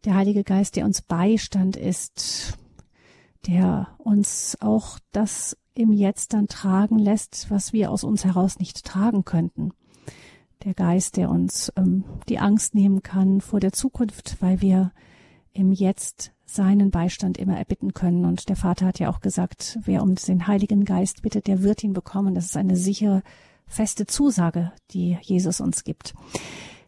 [0.03, 2.57] Der Heilige Geist, der uns Beistand ist,
[3.47, 8.85] der uns auch das im Jetzt dann tragen lässt, was wir aus uns heraus nicht
[8.85, 9.71] tragen könnten.
[10.65, 14.91] Der Geist, der uns ähm, die Angst nehmen kann vor der Zukunft, weil wir
[15.53, 18.25] im Jetzt seinen Beistand immer erbitten können.
[18.25, 21.83] Und der Vater hat ja auch gesagt, wer um den Heiligen Geist bittet, der wird
[21.83, 22.33] ihn bekommen.
[22.33, 23.21] Das ist eine sichere,
[23.67, 26.13] feste Zusage, die Jesus uns gibt.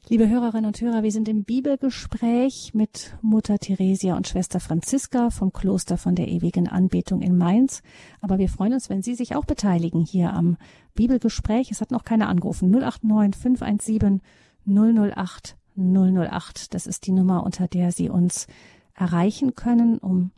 [0.10, 5.52] Liebe Hörerinnen und Hörer, wir sind im Bibelgespräch mit Mutter Theresia und Schwester Franziska vom
[5.52, 7.82] Kloster von der ewigen Anbetung in Mainz.
[8.22, 10.56] Aber wir freuen uns, wenn Sie sich auch beteiligen hier am
[10.96, 11.72] Bibelgespräch.
[11.72, 12.72] Es hat noch keiner angerufen.
[12.72, 14.22] 089 517
[14.65, 16.74] 008 008.
[16.74, 18.48] Das ist die Nummer, unter der Sie uns
[18.96, 20.32] erreichen können, um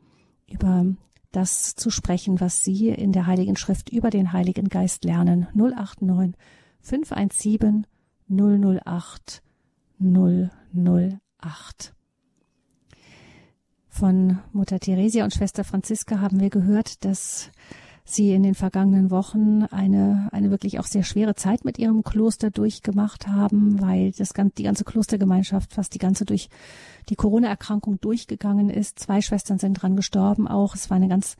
[0.47, 0.83] über
[1.31, 5.47] das zu sprechen, was Sie in der Heiligen Schrift über den Heiligen Geist lernen.
[5.53, 6.33] 089
[6.81, 7.85] 517
[8.29, 9.43] 008
[9.99, 11.93] 008.
[13.87, 17.51] Von Mutter Theresia und Schwester Franziska haben wir gehört, dass
[18.11, 22.49] Sie in den vergangenen Wochen eine, eine wirklich auch sehr schwere Zeit mit Ihrem Kloster
[22.49, 26.49] durchgemacht haben, weil das, die ganze Klostergemeinschaft fast die ganze durch
[27.09, 28.97] die Corona-Erkrankung durchgegangen ist.
[28.97, 30.73] Zwei Schwestern sind dran gestorben auch.
[30.73, 31.35] Es war eine ganz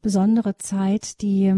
[0.00, 1.52] besondere Zeit, die,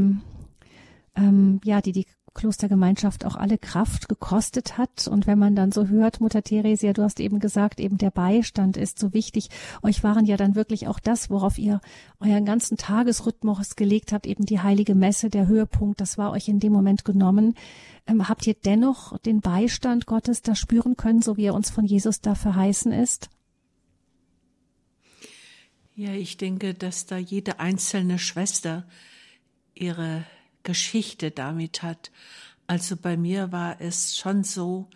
[1.14, 2.06] ähm, ja, die die
[2.38, 5.09] Klostergemeinschaft auch alle Kraft gekostet hat.
[5.09, 8.77] Und wenn man dann so hört, Mutter Theresia, du hast eben gesagt, eben der Beistand
[8.77, 9.48] ist so wichtig.
[9.83, 11.81] Euch waren ja dann wirklich auch das, worauf ihr
[12.20, 16.61] euren ganzen Tagesrhythmus gelegt habt, eben die heilige Messe, der Höhepunkt, das war euch in
[16.61, 17.57] dem Moment genommen.
[18.07, 21.85] Ähm, habt ihr dennoch den Beistand Gottes da spüren können, so wie er uns von
[21.85, 23.31] Jesus da verheißen ist?
[25.96, 28.85] Ja, ich denke, dass da jede einzelne Schwester
[29.74, 30.24] ihre
[30.68, 32.11] Geschichte damit hat.
[32.66, 34.90] Also bei mir war es schon so,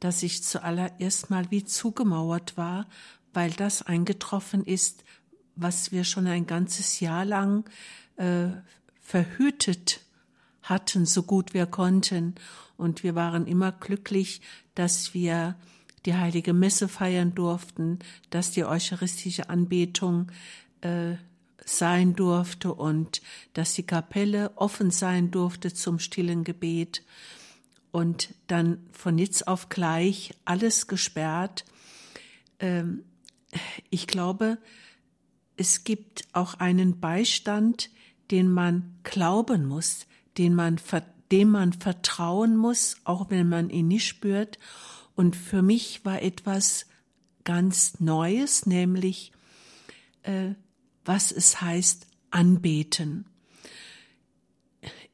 [0.00, 2.86] dass ich zuallererst mal wie zugemauert war,
[3.34, 5.04] weil das eingetroffen ist,
[5.54, 7.68] was wir schon ein ganzes Jahr lang
[8.16, 8.46] äh,
[9.02, 10.00] verhütet
[10.62, 12.34] hatten, so gut wir konnten.
[12.78, 14.40] Und wir waren immer glücklich,
[14.74, 15.56] dass wir
[16.06, 17.98] die heilige Messe feiern durften,
[18.30, 20.32] dass die eucharistische Anbetung
[20.80, 21.16] äh,
[21.64, 23.20] sein durfte und
[23.52, 27.02] dass die Kapelle offen sein durfte zum stillen Gebet
[27.90, 31.64] und dann von jetzt auf gleich alles gesperrt.
[32.58, 33.04] Ähm,
[33.90, 34.58] ich glaube,
[35.56, 37.90] es gibt auch einen Beistand,
[38.30, 40.80] den man glauben muss, den man,
[41.32, 44.58] dem man vertrauen muss, auch wenn man ihn nicht spürt.
[45.16, 46.86] Und für mich war etwas
[47.44, 49.32] ganz Neues, nämlich
[50.22, 50.50] äh,
[51.08, 53.24] was es heißt, anbeten.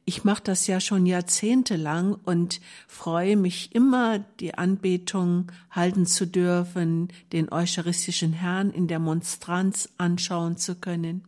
[0.05, 7.09] Ich mache das ja schon jahrzehntelang und freue mich immer, die Anbetung halten zu dürfen,
[7.33, 11.23] den eucharistischen Herrn in der Monstranz anschauen zu können.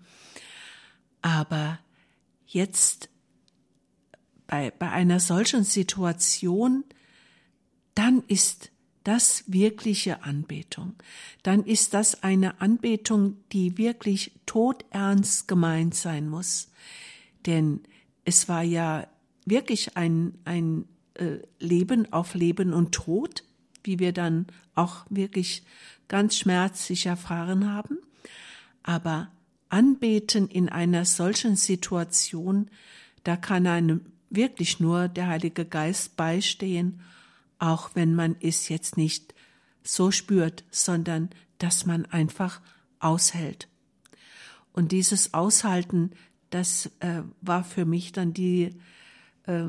[1.22, 1.78] Aber
[2.44, 3.08] jetzt
[4.48, 6.84] bei, bei einer solchen Situation,
[7.94, 8.72] dann ist
[9.06, 10.94] das wirkliche Anbetung.
[11.44, 16.72] Dann ist das eine Anbetung, die wirklich todernst gemeint sein muss.
[17.46, 17.80] Denn
[18.24, 19.06] es war ja
[19.44, 23.44] wirklich ein, ein äh, Leben auf Leben und Tod,
[23.84, 25.62] wie wir dann auch wirklich
[26.08, 27.98] ganz schmerzlich erfahren haben.
[28.82, 29.30] Aber
[29.68, 32.72] Anbeten in einer solchen Situation,
[33.22, 37.00] da kann einem wirklich nur der Heilige Geist beistehen
[37.58, 39.34] auch wenn man es jetzt nicht
[39.82, 42.60] so spürt, sondern dass man einfach
[42.98, 43.68] aushält.
[44.72, 46.10] Und dieses Aushalten,
[46.50, 48.74] das äh, war für mich dann die
[49.44, 49.64] äh,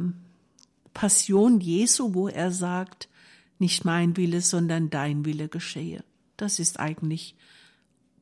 [0.94, 3.08] Passion Jesu, wo er sagt,
[3.60, 6.04] nicht mein Wille, sondern dein Wille geschehe.
[6.36, 7.36] Das ist eigentlich,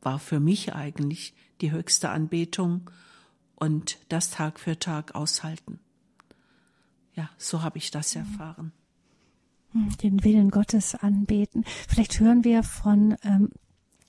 [0.02, 2.90] war für mich eigentlich die höchste Anbetung
[3.56, 5.80] und das Tag für Tag aushalten.
[7.16, 8.72] Ja, so habe ich das erfahren
[10.04, 11.64] den Willen Gottes anbeten.
[11.66, 13.50] Vielleicht hören wir von ähm,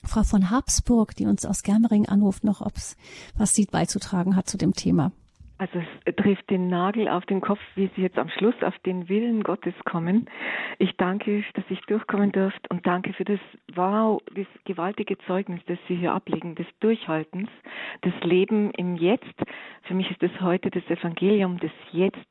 [0.02, 2.96] Frau von Habsburg, die uns aus Germering anruft, noch, ob's
[3.36, 5.12] was sie beizutragen hat zu dem Thema.
[5.58, 9.08] Also es trifft den Nagel auf den Kopf, wie Sie jetzt am Schluss auf den
[9.08, 10.28] Willen Gottes kommen.
[10.78, 13.40] Ich danke, dass ich durchkommen dürft und danke für das
[13.74, 17.48] wow, das gewaltige Zeugnis, das Sie hier ablegen, des Durchhaltens,
[18.04, 19.34] des Leben im Jetzt.
[19.84, 22.28] Für mich ist es heute das Evangelium des Jetzt,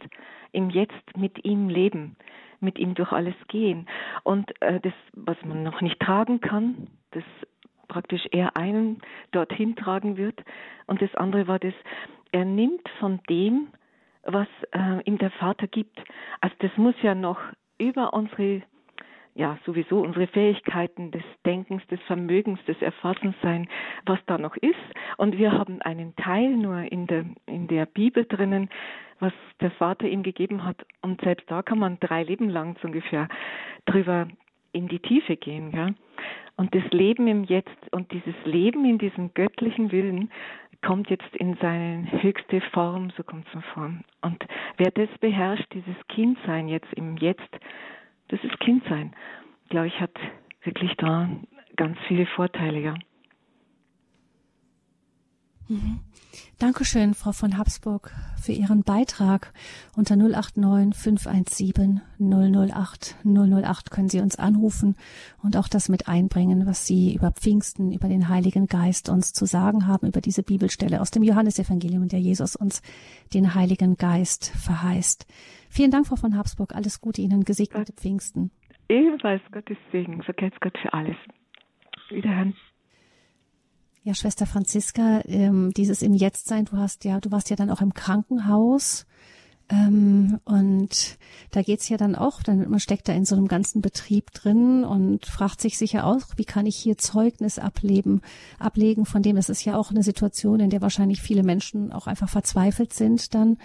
[0.56, 2.16] im Jetzt mit ihm leben
[2.60, 3.88] mit ihm durch alles gehen.
[4.24, 7.24] Und äh, das, was man noch nicht tragen kann, das
[7.88, 10.44] praktisch er einen dorthin tragen wird.
[10.88, 11.74] Und das andere war das,
[12.32, 13.68] er nimmt von dem,
[14.24, 15.98] was äh, ihm der Vater gibt.
[16.42, 17.40] Also das muss ja noch
[17.78, 18.64] über unsere
[19.38, 23.68] ja sowieso unsere Fähigkeiten des Denkens, des Vermögens, des Erfassens sein,
[24.06, 24.76] was da noch ist.
[25.18, 28.70] Und wir haben einen Teil nur in der, in der Bibel drinnen,
[29.20, 30.86] was der Vater ihm gegeben hat.
[31.02, 33.28] Und selbst da kann man drei Leben lang so ungefähr
[33.86, 34.28] drüber
[34.72, 35.72] in die Tiefe gehen.
[35.74, 35.90] Ja?
[36.58, 40.32] Und das Leben im Jetzt und dieses Leben in diesem göttlichen Willen
[40.82, 43.92] kommt jetzt in seine höchste Form, so kommt es mir vor.
[44.22, 44.46] Und
[44.78, 47.50] wer das beherrscht, dieses Kindsein jetzt im Jetzt,
[48.28, 49.14] das ist Kindsein,
[49.70, 50.12] glaube ich, hat
[50.64, 51.30] wirklich da
[51.76, 52.94] ganz viele Vorteile, ja.
[55.68, 56.00] Mhm.
[56.60, 59.54] Dankeschön, Frau von Habsburg, für Ihren Beitrag.
[59.96, 64.96] Unter 089 517 008 008 können Sie uns anrufen
[65.42, 69.46] und auch das mit einbringen, was Sie über Pfingsten, über den Heiligen Geist uns zu
[69.46, 72.82] sagen haben, über diese Bibelstelle aus dem Johannesevangelium, in der Jesus uns
[73.34, 75.26] den Heiligen Geist verheißt.
[75.70, 76.76] Vielen Dank, Frau von Habsburg.
[76.76, 77.94] Alles Gute Ihnen, gesegnete.
[77.94, 78.52] Pfingsten.
[78.88, 80.22] Ebenfalls Gottes Segen.
[80.24, 81.18] Vergelt's Gott für alles.
[82.10, 82.56] Wiederhören.
[84.06, 87.82] Ja, Schwester Franziska, ähm, dieses im Jetztsein, du hast ja, du warst ja dann auch
[87.82, 89.08] im Krankenhaus.
[89.68, 91.18] Ähm, und
[91.50, 94.84] da geht's ja dann auch, dann, man steckt da in so einem ganzen Betrieb drin
[94.84, 98.22] und fragt sich sicher auch, wie kann ich hier Zeugnis ableben,
[98.60, 102.06] ablegen von dem, das ist ja auch eine Situation, in der wahrscheinlich viele Menschen auch
[102.06, 103.58] einfach verzweifelt sind dann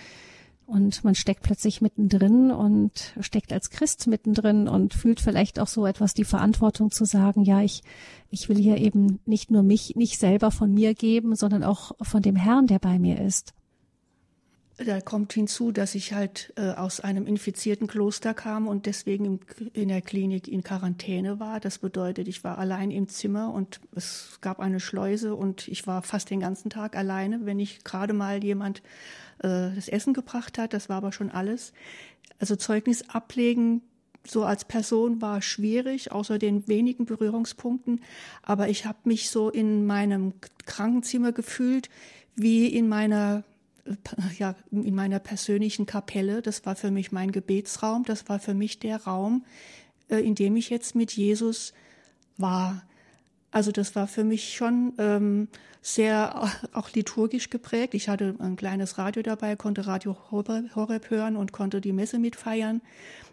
[0.71, 5.87] und man steckt plötzlich mittendrin und steckt als Christ mittendrin und fühlt vielleicht auch so
[5.87, 7.83] etwas die Verantwortung zu sagen, ja, ich,
[8.31, 12.23] ich will hier eben nicht nur mich, nicht selber von mir geben, sondern auch von
[12.23, 13.53] dem Herrn, der bei mir ist.
[14.87, 19.41] Da kommt hinzu, dass ich halt äh, aus einem infizierten Kloster kam und deswegen im,
[19.75, 21.61] in der Klinik in Quarantäne war.
[21.61, 26.01] Das bedeutet, ich war allein im Zimmer und es gab eine Schleuse und ich war
[26.01, 28.83] fast den ganzen Tag alleine, wenn ich gerade mal jemand
[29.41, 30.73] äh, das Essen gebracht hat.
[30.73, 31.73] Das war aber schon alles.
[32.39, 33.83] Also Zeugnis ablegen,
[34.27, 38.01] so als Person war schwierig, außer den wenigen Berührungspunkten.
[38.43, 40.35] Aber ich habe mich so in meinem
[40.67, 41.89] Krankenzimmer gefühlt,
[42.37, 43.45] wie in meiner
[44.39, 46.43] ja, in meiner persönlichen Kapelle.
[46.43, 48.05] Das war für mich mein Gebetsraum.
[48.05, 49.45] Das war für mich der Raum,
[50.09, 51.73] äh, in dem ich jetzt mit Jesus
[52.37, 52.83] war.
[53.51, 55.49] Also das war für mich schon ähm,
[55.83, 56.43] sehr
[56.73, 57.95] auch liturgisch geprägt.
[57.95, 62.81] Ich hatte ein kleines Radio dabei, konnte Radio Horeb hören und konnte die Messe mitfeiern.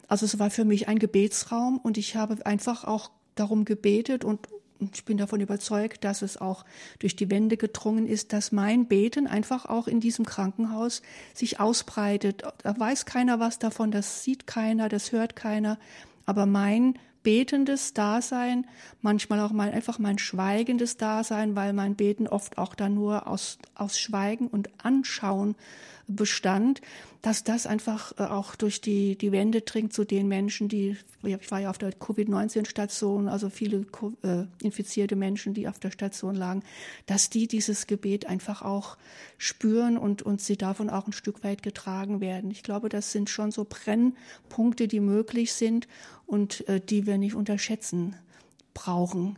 [0.08, 4.48] Also es war für mich ein Gebetsraum und ich habe einfach auch darum gebetet und
[4.94, 6.64] ich bin davon überzeugt, dass es auch
[7.00, 11.02] durch die Wände gedrungen ist, dass mein Beten einfach auch in diesem Krankenhaus
[11.34, 12.44] sich ausbreitet.
[12.62, 15.80] Da weiß keiner was davon, das sieht keiner, das hört keiner.
[16.26, 18.66] Aber mein betendes Dasein,
[19.02, 23.58] manchmal auch mal einfach mein schweigendes Dasein, weil mein Beten oft auch dann nur aus,
[23.76, 25.56] aus Schweigen und Anschauen
[26.08, 26.82] bestand,
[27.22, 31.52] dass das einfach äh, auch durch die, die Wände dringt zu den Menschen, die, ich
[31.52, 33.86] war ja auf der Covid-19-Station, also viele
[34.24, 36.64] äh, infizierte Menschen, die auf der Station lagen,
[37.06, 38.98] dass die dieses Gebet einfach auch
[39.38, 42.52] spüren und, und sie davon auch ein Stück weit getragen werden.
[42.52, 45.88] Ich glaube, das sind schon so Brennpunkte, die möglich sind
[46.26, 48.16] und äh, die wir nicht unterschätzen
[48.74, 49.38] brauchen.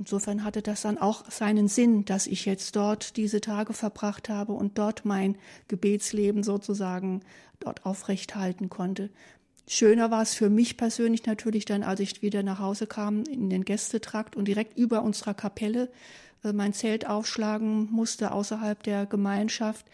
[0.00, 4.54] Insofern hatte das dann auch seinen Sinn, dass ich jetzt dort diese Tage verbracht habe
[4.54, 5.36] und dort mein
[5.68, 7.20] Gebetsleben sozusagen
[7.58, 9.10] dort aufrechthalten konnte.
[9.68, 13.50] Schöner war es für mich persönlich natürlich dann, als ich wieder nach Hause kam in
[13.50, 15.90] den Gästetrakt und direkt über unserer Kapelle
[16.44, 19.84] äh, mein Zelt aufschlagen musste außerhalb der Gemeinschaft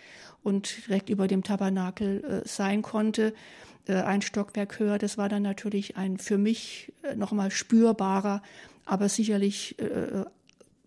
[0.44, 3.34] und direkt über dem Tabernakel äh, sein konnte
[3.88, 4.98] äh, ein Stockwerk höher.
[4.98, 8.40] Das war dann natürlich ein für mich nochmal spürbarer,
[8.86, 10.24] aber sicherlich äh,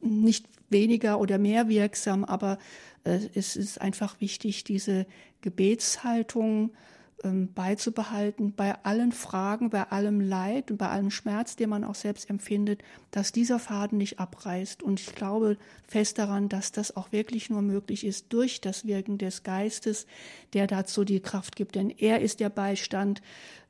[0.02, 2.24] nicht weniger oder mehr wirksam.
[2.24, 2.58] Aber
[3.04, 5.06] es ist einfach wichtig, diese
[5.42, 6.72] Gebetshaltung
[7.24, 11.96] ähm, beizubehalten bei allen Fragen, bei allem Leid und bei allem Schmerz, den man auch
[11.96, 12.82] selbst empfindet,
[13.12, 14.84] dass dieser Faden nicht abreißt.
[14.84, 19.18] Und ich glaube fest daran, dass das auch wirklich nur möglich ist durch das Wirken
[19.18, 20.08] des Geistes,
[20.54, 21.76] der dazu die Kraft gibt.
[21.76, 23.22] Denn er ist der Beistand,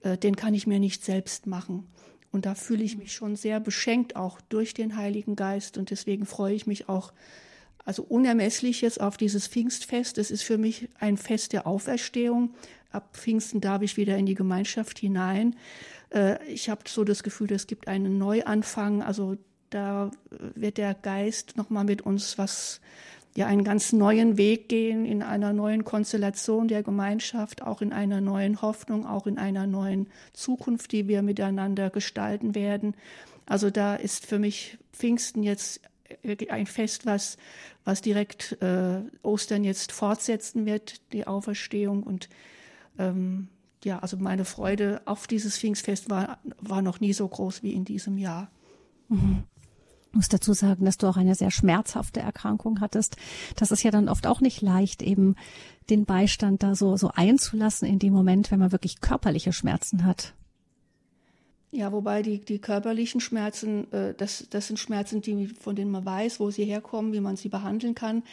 [0.01, 1.87] äh, den kann ich mir nicht selbst machen.
[2.31, 5.77] Und da fühle ich mich schon sehr beschenkt auch durch den Heiligen Geist.
[5.77, 7.11] Und deswegen freue ich mich auch
[7.85, 10.17] also unermesslich jetzt auf dieses Pfingstfest.
[10.17, 12.53] Es ist für mich ein Fest der Auferstehung,
[12.91, 15.55] ab Pfingsten darf ich wieder in die Gemeinschaft hinein.
[16.13, 19.01] Äh, ich habe so das Gefühl, es gibt einen Neuanfang.
[19.01, 19.37] Also
[19.69, 22.81] da wird der Geist nochmal mit uns was,
[23.39, 28.19] ja, einen ganz neuen Weg gehen, in einer neuen Konstellation der Gemeinschaft, auch in einer
[28.19, 32.97] neuen Hoffnung, auch in einer neuen Zukunft, die wir miteinander gestalten werden.
[33.45, 35.79] Also da ist für mich Pfingsten jetzt
[36.49, 37.37] ein Fest, was,
[37.85, 42.27] was direkt äh, Ostern jetzt fortsetzen wird, die Auferstehung und
[42.97, 43.47] ähm,
[43.85, 47.85] ja, also meine Freude auf dieses Pfingstfest war, war noch nie so groß wie in
[47.85, 48.51] diesem Jahr.
[49.07, 49.45] Mhm.
[50.11, 53.17] Muss dazu sagen, dass du auch eine sehr schmerzhafte Erkrankung hattest.
[53.55, 55.35] Das ist ja dann oft auch nicht leicht, eben
[55.89, 60.33] den Beistand da so, so einzulassen in dem Moment, wenn man wirklich körperliche Schmerzen hat.
[61.71, 66.03] Ja, wobei die, die körperlichen Schmerzen, äh, das, das sind Schmerzen, die, von denen man
[66.03, 68.23] weiß, wo sie herkommen, wie man sie behandeln kann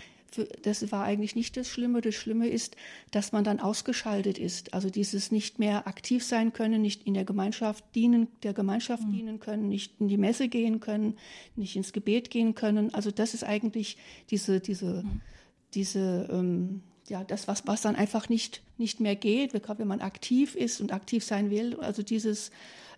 [0.62, 2.00] das war eigentlich nicht das Schlimme.
[2.00, 2.76] Das Schlimme ist,
[3.10, 4.74] dass man dann ausgeschaltet ist.
[4.74, 9.12] Also dieses nicht mehr aktiv sein können, nicht in der Gemeinschaft dienen, der Gemeinschaft mhm.
[9.12, 11.16] dienen können, nicht in die Messe gehen können,
[11.54, 12.92] nicht ins Gebet gehen können.
[12.94, 13.96] Also das ist eigentlich
[14.30, 15.20] diese, diese, mhm.
[15.74, 20.54] diese, ähm, ja, das, was, was dann einfach nicht, nicht mehr geht, wenn man aktiv
[20.54, 21.78] ist und aktiv sein will.
[21.80, 22.50] Also dieses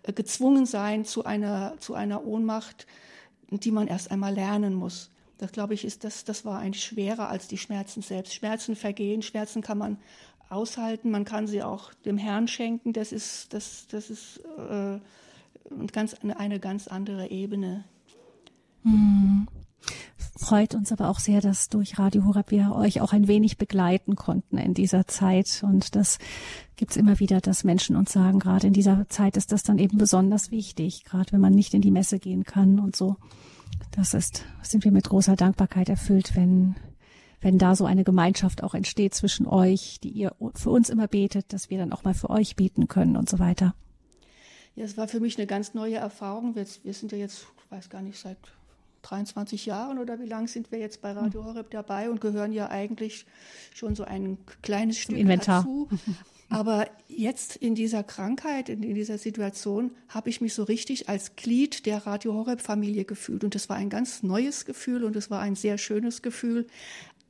[0.03, 2.87] äh, gezwungen sein zu einer, zu einer Ohnmacht,
[3.51, 5.09] die man erst einmal lernen muss.
[5.39, 8.33] Das glaube ich, ist das, das war eigentlich schwerer als die Schmerzen selbst.
[8.33, 9.97] Schmerzen vergehen, Schmerzen kann man
[10.49, 12.91] aushalten, man kann sie auch dem Herrn schenken.
[12.93, 14.99] Das ist, das, das ist äh,
[15.91, 17.85] ganz, eine ganz andere Ebene.
[18.83, 19.47] Hm.
[20.35, 24.15] Freut uns aber auch sehr, dass durch Radio Horab wir euch auch ein wenig begleiten
[24.15, 25.63] konnten in dieser Zeit.
[25.63, 26.17] Und das
[26.75, 29.97] gibt's immer wieder, dass Menschen uns sagen, gerade in dieser Zeit ist das dann eben
[29.97, 33.17] besonders wichtig, gerade wenn man nicht in die Messe gehen kann und so.
[33.91, 36.75] Das ist, sind wir mit großer Dankbarkeit erfüllt, wenn,
[37.41, 41.51] wenn da so eine Gemeinschaft auch entsteht zwischen euch, die ihr für uns immer betet,
[41.53, 43.75] dass wir dann auch mal für euch beten können und so weiter.
[44.75, 46.55] Ja, es war für mich eine ganz neue Erfahrung.
[46.55, 48.37] Wir, wir sind ja jetzt, ich weiß gar nicht, seit
[49.01, 52.69] 23 Jahren oder wie lange sind wir jetzt bei Radio Horeb dabei und gehören ja
[52.69, 53.25] eigentlich
[53.73, 55.63] schon so ein kleines Stück Inventar.
[55.63, 55.89] dazu.
[56.49, 61.85] Aber jetzt in dieser Krankheit, in, dieser Situation, habe ich mich so richtig als Glied
[61.85, 63.43] der Radio Horeb Familie gefühlt.
[63.43, 66.65] Und das war ein ganz neues Gefühl und es war ein sehr schönes Gefühl,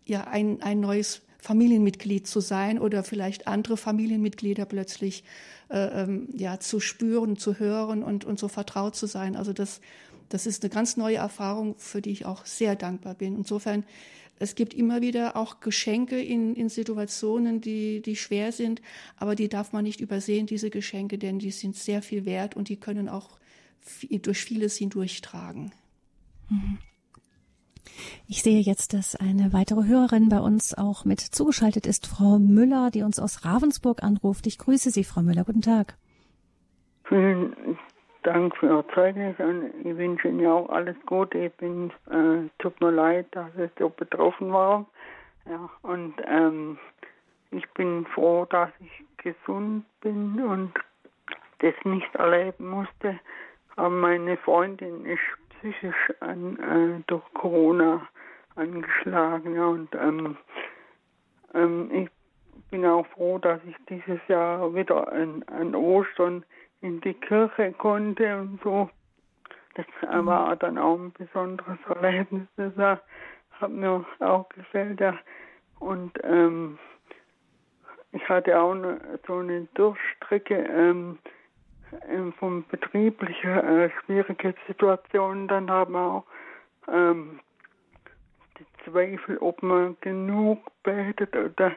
[0.06, 5.24] ja, ein, ein neues Familienmitglied zu sein oder vielleicht andere Familienmitglieder plötzlich
[5.70, 9.36] äh, ähm, ja, zu spüren, zu hören und, und so vertraut zu sein.
[9.36, 9.82] Also das,
[10.30, 13.36] das ist eine ganz neue Erfahrung, für die ich auch sehr dankbar bin.
[13.36, 13.84] Insofern
[14.40, 18.82] es gibt immer wieder auch Geschenke in, in Situationen, die, die schwer sind,
[19.18, 22.70] aber die darf man nicht übersehen, diese Geschenke, denn die sind sehr viel wert und
[22.70, 23.38] die können auch
[24.10, 25.72] durch vieles hindurchtragen.
[26.50, 26.80] Mhm.
[28.28, 32.92] Ich sehe jetzt, dass eine weitere Hörerin bei uns auch mit zugeschaltet ist, Frau Müller,
[32.92, 34.48] die uns aus Ravensburg anruft.
[34.48, 35.44] Ich grüße Sie, Frau Müller.
[35.44, 35.98] Guten Tag.
[38.24, 41.38] Dank für Ihr Zeugnis und ich wünsche Ihnen auch alles Gute.
[41.38, 44.86] Ich bin, äh, tut mir leid, dass ich so betroffen war.
[45.46, 46.78] Ja, und ähm,
[47.52, 50.74] ich bin froh, dass ich gesund bin und
[51.60, 53.20] das nicht erleben musste.
[53.78, 58.08] Aber meine Freundin ist psychisch an, äh, durch Corona
[58.56, 59.56] angeschlagen.
[59.56, 60.38] Ja, und ähm,
[61.54, 62.10] ähm, ich
[62.70, 66.44] bin auch froh, dass ich dieses Jahr wieder an, an Ostern
[66.82, 68.90] in die Kirche konnte und so.
[69.76, 70.26] Das mhm.
[70.26, 72.48] war dann auch ein besonderes Erlebnis.
[72.56, 73.00] Das
[73.52, 75.00] hat mir auch gefällt.
[75.00, 75.18] Ja.
[75.80, 76.78] Und ähm,
[78.12, 80.56] ich hatte auch eine, so eine Durchstrecke.
[80.56, 81.20] Ähm,
[82.08, 86.24] ähm, von betrieblicher äh, schwierige Situationen, dann haben wir auch
[86.88, 87.40] ähm,
[88.58, 91.76] die Zweifel, ob man genug betet oder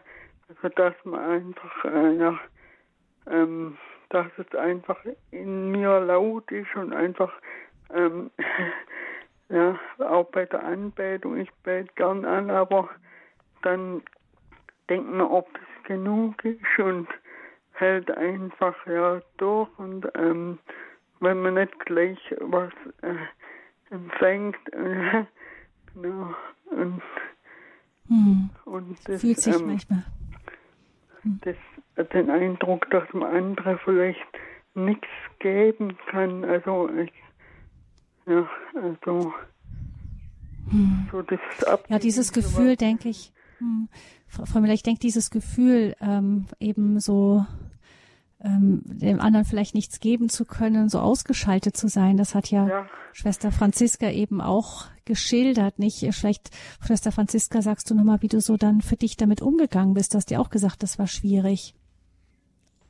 [0.48, 2.38] also dass man einfach äh, ja,
[3.30, 3.78] ähm,
[4.12, 4.98] dass es einfach
[5.30, 7.32] in mir laut ist und einfach
[7.94, 8.30] ähm,
[9.48, 12.90] ja auch bei der Anbetung ich bete gern an, aber
[13.62, 14.02] dann
[14.88, 17.08] denkt man, ob das genug ist und
[17.72, 20.58] hält einfach ja durch und ähm,
[21.20, 23.14] wenn man nicht gleich was äh,
[23.90, 25.24] empfängt, äh,
[25.94, 26.34] genau,
[26.70, 27.02] und,
[28.08, 28.50] hm.
[28.64, 30.04] und das, fühlt sich ähm, manchmal
[31.22, 31.40] hm.
[31.44, 31.56] das,
[31.96, 34.18] den Eindruck, dass man andere vielleicht
[34.74, 37.12] nichts geben kann, also ich,
[38.26, 39.32] ja, also
[40.70, 41.08] hm.
[41.10, 41.40] so das
[41.88, 43.32] Ja, dieses Gefühl, denke ich.
[43.58, 43.88] Hm.
[44.28, 47.44] Frau Müller, ich denke, dieses Gefühl, ähm, eben so
[48.42, 52.66] ähm, dem anderen vielleicht nichts geben zu können, so ausgeschaltet zu sein, das hat ja,
[52.66, 52.86] ja.
[53.12, 56.06] Schwester Franziska eben auch geschildert, nicht?
[56.12, 56.50] Vielleicht,
[56.84, 60.14] Schwester Franziska, sagst du nochmal, wie du so dann für dich damit umgegangen bist.
[60.14, 61.74] Du hast dir auch gesagt, das war schwierig.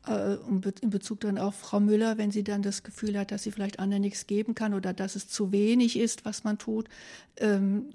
[0.07, 0.35] Äh,
[0.81, 3.79] in Bezug dann auf Frau Müller, wenn sie dann das Gefühl hat, dass sie vielleicht
[3.79, 6.89] anderen nichts geben kann oder dass es zu wenig ist, was man tut.
[7.37, 7.91] Ähm,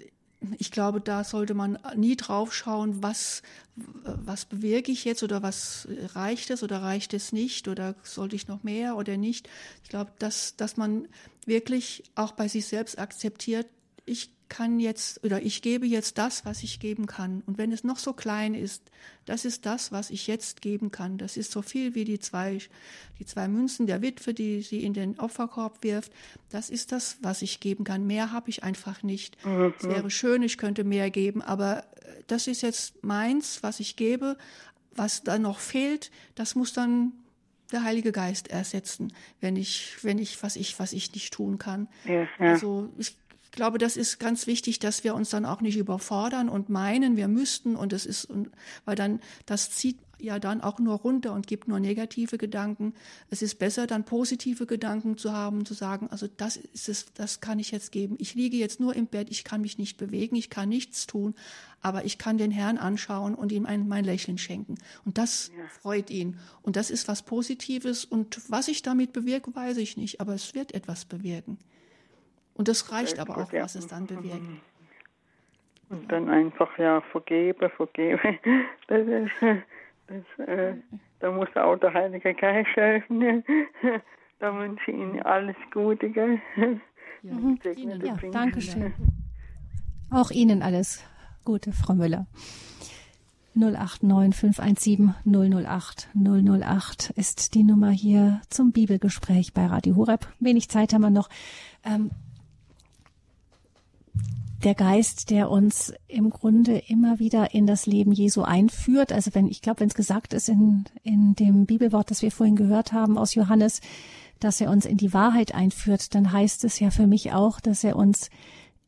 [0.58, 3.42] ich glaube, da sollte man nie drauf schauen, was,
[3.74, 8.46] was bewirke ich jetzt oder was reicht es oder reicht es nicht oder sollte ich
[8.46, 9.48] noch mehr oder nicht.
[9.82, 11.08] Ich glaube, dass, dass man
[11.44, 13.66] wirklich auch bei sich selbst akzeptiert,
[14.06, 17.42] ich kann jetzt oder ich gebe jetzt das, was ich geben kann.
[17.46, 18.90] Und wenn es noch so klein ist,
[19.26, 21.18] das ist das, was ich jetzt geben kann.
[21.18, 22.58] Das ist so viel wie die zwei,
[23.18, 26.12] die zwei Münzen der Witwe, die sie in den Opferkorb wirft.
[26.50, 28.06] Das ist das, was ich geben kann.
[28.06, 29.44] Mehr habe ich einfach nicht.
[29.44, 29.74] Mhm.
[29.78, 33.96] Es wäre schön, ich könnte mehr geben, aber äh, das ist jetzt meins, was ich
[33.96, 34.36] gebe.
[34.92, 37.12] Was dann noch fehlt, das muss dann
[37.70, 41.86] der Heilige Geist ersetzen, wenn ich, wenn ich, was ich, was ich nicht tun kann.
[42.04, 42.28] Ja, ja.
[42.38, 43.14] Also ich
[43.58, 47.26] glaube, das ist ganz wichtig, dass wir uns dann auch nicht überfordern und meinen, wir
[47.26, 48.28] müssten und es ist,
[48.84, 52.94] weil dann, das zieht ja dann auch nur runter und gibt nur negative Gedanken.
[53.30, 57.40] Es ist besser, dann positive Gedanken zu haben, zu sagen, also das ist es, das
[57.40, 58.14] kann ich jetzt geben.
[58.20, 61.34] Ich liege jetzt nur im Bett, ich kann mich nicht bewegen, ich kann nichts tun,
[61.82, 64.76] aber ich kann den Herrn anschauen und ihm ein, mein Lächeln schenken.
[65.04, 65.66] Und das ja.
[65.66, 66.36] freut ihn.
[66.62, 68.04] Und das ist was Positives.
[68.04, 71.58] Und was ich damit bewirke, weiß ich nicht, aber es wird etwas bewirken.
[72.58, 74.42] Und das reicht aber auch, was es dann bewirkt.
[75.90, 78.20] Und dann einfach, ja, vergebe, vergebe.
[78.88, 79.64] Das ist,
[80.06, 80.74] das, äh,
[81.20, 83.44] da muss auch der Heilige Geist helfen.
[84.40, 86.10] Da wünsche ich Ihnen alles Gute.
[86.10, 86.40] Gell?
[87.24, 87.58] Ja, mhm.
[87.64, 88.94] ja danke schön.
[90.12, 91.02] Auch Ihnen alles
[91.44, 92.28] Gute, Frau Müller.
[93.54, 100.28] 089 517 008 008 ist die Nummer hier zum Bibelgespräch bei Radio Horeb.
[100.38, 101.28] Wenig Zeit haben wir noch.
[101.84, 102.12] Ähm,
[104.64, 109.12] der Geist, der uns im Grunde immer wieder in das Leben Jesu einführt.
[109.12, 112.56] Also wenn, ich glaube, wenn es gesagt ist in, in dem Bibelwort, das wir vorhin
[112.56, 113.80] gehört haben aus Johannes,
[114.40, 117.84] dass er uns in die Wahrheit einführt, dann heißt es ja für mich auch, dass
[117.84, 118.30] er uns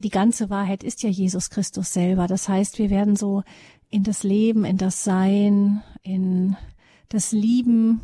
[0.01, 2.27] die ganze Wahrheit ist ja Jesus Christus selber.
[2.27, 3.43] Das heißt, wir werden so
[3.91, 6.57] in das Leben, in das Sein, in
[7.09, 8.01] das Lieben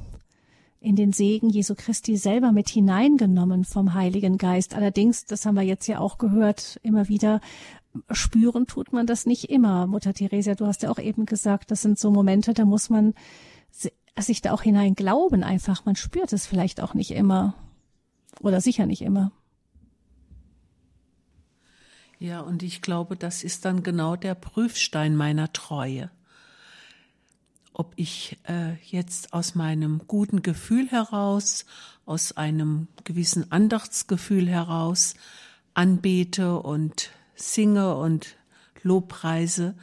[0.87, 4.73] in den Segen Jesu Christi selber mit hineingenommen vom Heiligen Geist.
[4.77, 7.41] Allerdings, das haben wir jetzt ja auch gehört, immer wieder
[8.13, 9.89] spüren tut man das nicht immer.
[9.89, 13.15] Mutter Theresia, du hast ja auch eben gesagt, das sind so Momente, da muss man
[14.17, 15.85] sich da auch hinein glauben einfach.
[15.85, 17.55] Man spürt es vielleicht auch nicht immer.
[18.41, 19.33] Oder sicher nicht immer.
[22.21, 26.13] Ja, und ich glaube, das ist dann genau der Prüfstein meiner Treue.
[27.79, 31.67] Ob ich äh, jetzt aus meinem guten Gefühl heraus,
[32.07, 35.13] aus einem gewissen Andachtsgefühl heraus
[35.75, 38.37] anbete und singe und
[38.83, 39.77] Lobpreise,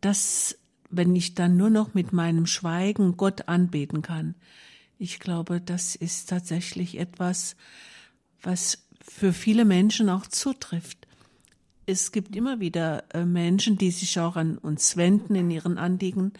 [0.00, 0.56] dass
[0.88, 4.36] wenn ich dann nur noch mit meinem Schweigen Gott anbeten kann,
[5.00, 7.56] ich glaube, das ist tatsächlich etwas,
[8.40, 11.07] was für viele Menschen auch zutrifft.
[11.90, 16.34] Es gibt immer wieder äh, Menschen, die sich auch an uns wenden in ihren Anliegen,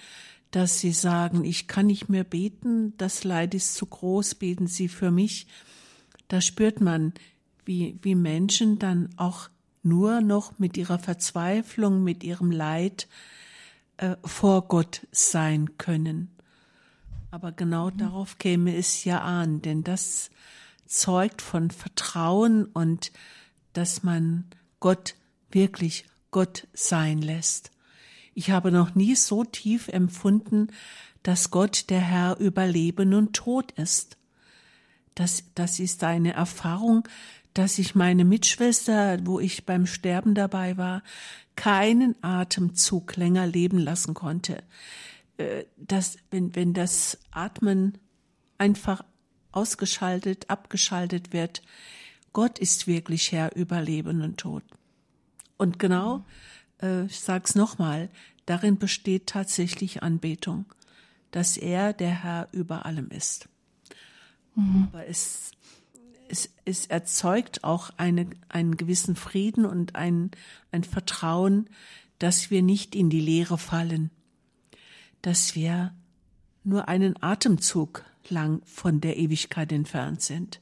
[0.51, 4.89] dass sie sagen, ich kann nicht mehr beten, das Leid ist zu groß, beten Sie
[4.89, 5.47] für mich.
[6.29, 7.15] Da spürt man,
[7.65, 9.49] wie, wie Menschen dann auch
[9.83, 13.09] nur noch mit ihrer Verzweiflung, mit ihrem Leid
[13.97, 16.37] äh, vor Gott sein können.
[17.31, 17.97] Aber genau mhm.
[17.97, 20.29] darauf käme es ja an, denn das
[20.85, 23.13] zeugt von Vertrauen und
[23.73, 24.45] dass man
[24.79, 25.15] Gott
[25.51, 27.71] wirklich Gott sein lässt.
[28.35, 30.69] Ich habe noch nie so tief empfunden,
[31.23, 34.17] dass Gott der Herr über Leben und Tod ist.
[35.15, 37.09] Das, das ist eine Erfahrung,
[37.55, 41.03] dass ich meine Mitschwester, wo ich beim Sterben dabei war,
[41.57, 44.63] keinen Atemzug länger leben lassen konnte.
[45.39, 47.99] Äh, dass, wenn, wenn das Atmen
[48.59, 49.03] einfach
[49.51, 51.63] ausgeschaltet, abgeschaltet wird,
[52.33, 54.63] Gott ist wirklich Herr über Leben und Tod.
[55.59, 56.25] Und genau,
[56.81, 58.09] äh, ich sag's nochmal,
[58.47, 60.65] darin besteht tatsächlich Anbetung,
[61.31, 63.49] dass er der Herr über allem ist.
[64.55, 64.89] Mhm.
[64.91, 65.53] Aber es
[66.29, 70.31] es, es erzeugt auch eine, einen gewissen Frieden und ein,
[70.71, 71.69] ein Vertrauen,
[72.19, 74.11] dass wir nicht in die Leere fallen,
[75.23, 75.95] dass wir
[76.65, 80.61] nur einen Atemzug lang von der Ewigkeit entfernt sind.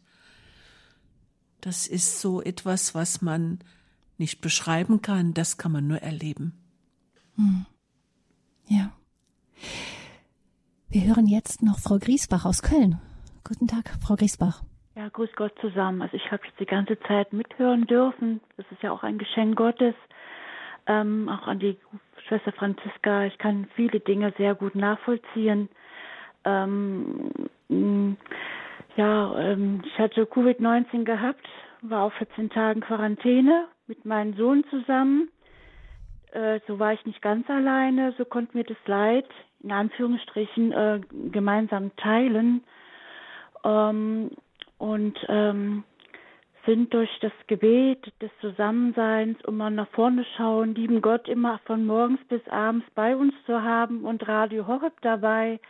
[1.60, 3.58] Das ist so etwas, was man
[4.18, 6.54] nicht beschreiben kann, das kann man nur erleben.
[7.36, 7.66] Hm.
[8.68, 8.92] Ja.
[10.88, 13.00] Wir hören jetzt noch Frau Griesbach aus Köln.
[13.44, 14.62] Guten Tag, Frau Griesbach.
[14.96, 16.00] Ja, grüß Gott zusammen.
[16.00, 18.40] Also ich habe jetzt die ganze Zeit mithören dürfen.
[18.56, 19.94] Das ist ja auch ein Geschenk Gottes.
[20.86, 21.76] Ähm, auch an die
[22.26, 23.24] Schwester Franziska.
[23.24, 25.68] Ich kann viele Dinge sehr gut nachvollziehen.
[26.44, 27.30] Ähm,
[28.96, 31.46] ja, ähm, ich hatte Covid-19 gehabt,
[31.82, 35.28] war auf 14 Tagen Quarantäne mit meinem Sohn zusammen.
[36.32, 38.14] Äh, so war ich nicht ganz alleine.
[38.18, 39.26] So konnten wir das Leid
[39.62, 41.00] in Anführungsstrichen äh,
[41.30, 42.62] gemeinsam teilen.
[43.64, 44.30] Ähm,
[44.78, 45.84] und ähm,
[46.66, 51.86] sind durch das Gebet des Zusammenseins, um mal nach vorne schauen, lieben Gott immer von
[51.86, 55.60] morgens bis abends bei uns zu haben und Radio Horeb dabei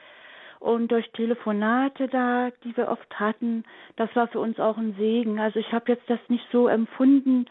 [0.67, 3.65] und durch Telefonate da, die wir oft hatten,
[3.95, 5.39] das war für uns auch ein Segen.
[5.39, 7.47] Also ich habe jetzt das nicht so empfunden,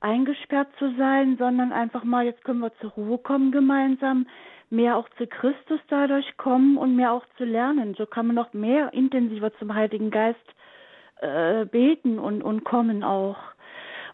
[0.00, 4.26] eingesperrt zu sein, sondern einfach mal, jetzt können wir zur Ruhe kommen gemeinsam,
[4.68, 7.94] mehr auch zu Christus dadurch kommen und mehr auch zu lernen.
[7.94, 10.38] So kann man noch mehr intensiver zum Heiligen Geist
[11.20, 13.38] äh, beten und, und kommen auch.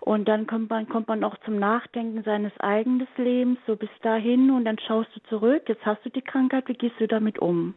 [0.01, 4.51] Und dann kommt man, kommt man auch zum Nachdenken seines eigenen Lebens, so bis dahin
[4.51, 7.75] und dann schaust du zurück, jetzt hast du die Krankheit, wie gehst du damit um?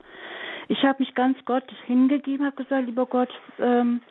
[0.68, 4.02] Ich habe mich ganz Gott hingegeben, habe gesagt, lieber Gott, ähm,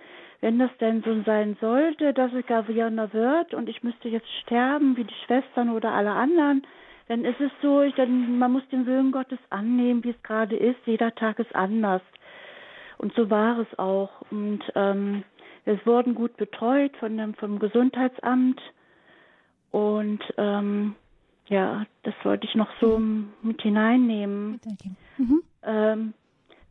[0.41, 4.97] wenn das denn so sein sollte, dass es Gaviana wird und ich müsste jetzt sterben,
[4.97, 6.67] wie die Schwestern oder alle anderen,
[7.09, 10.57] dann ist es so, ich, dann, man muss den Willen Gottes annehmen, wie es gerade
[10.57, 10.79] ist.
[10.87, 12.03] Jeder Tag ist anders.
[12.99, 14.11] Und so war es auch.
[14.31, 15.25] Und ähm,
[15.65, 18.61] es wurden gut betreut von dem, vom Gesundheitsamt.
[19.71, 20.95] Und ähm,
[21.49, 22.99] ja, das wollte ich noch so
[23.43, 24.61] mit hineinnehmen.
[25.19, 25.43] Mhm.
[25.63, 26.15] Ähm,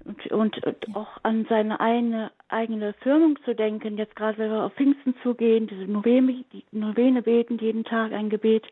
[0.06, 4.64] und, und, und, auch an seine eine, eigene Firmung zu denken, jetzt gerade wenn wir
[4.64, 8.66] auf Pfingsten zugehen, diese Novene, die Novene beten, jeden Tag ein Gebet.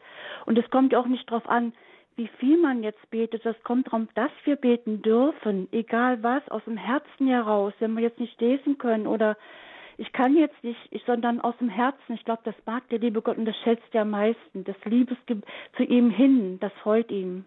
[0.46, 1.74] Und es kommt auch nicht darauf an,
[2.18, 6.64] wie viel man jetzt betet, das kommt darum, dass wir beten dürfen, egal was, aus
[6.66, 9.38] dem Herzen heraus, wenn wir jetzt nicht lesen können oder
[9.98, 12.14] ich kann jetzt nicht, ich, sondern aus dem Herzen.
[12.14, 14.64] Ich glaube, das mag der liebe Gott und das schätzt er am meisten.
[14.64, 15.18] Das Liebes
[15.78, 17.46] zu ihm hin, das freut ihm.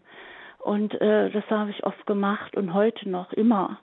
[0.64, 3.80] Und äh, das habe ich oft gemacht und heute noch immer.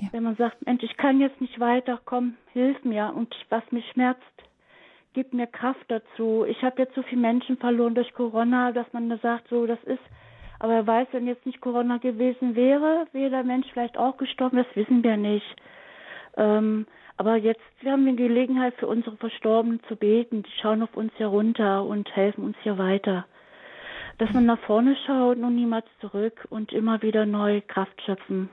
[0.00, 0.06] Ja.
[0.12, 4.22] Wenn man sagt, Mensch, ich kann jetzt nicht weiterkommen, hilf mir und was mich schmerzt,
[5.14, 6.44] gib mir Kraft dazu.
[6.46, 9.82] Ich habe jetzt so viele Menschen verloren durch Corona, dass man da sagt, so, das
[9.82, 9.98] ist,
[10.60, 14.58] aber wer weiß, wenn jetzt nicht Corona gewesen wäre, wäre der Mensch vielleicht auch gestorben,
[14.58, 15.56] das wissen wir nicht.
[16.36, 16.86] Ähm,
[17.16, 20.44] aber jetzt wir haben wir Gelegenheit für unsere Verstorbenen zu beten.
[20.44, 23.26] Die schauen auf uns herunter und helfen uns hier weiter.
[24.18, 28.48] Dass man nach vorne schaut und niemals zurück und immer wieder neue Kraft schöpfen.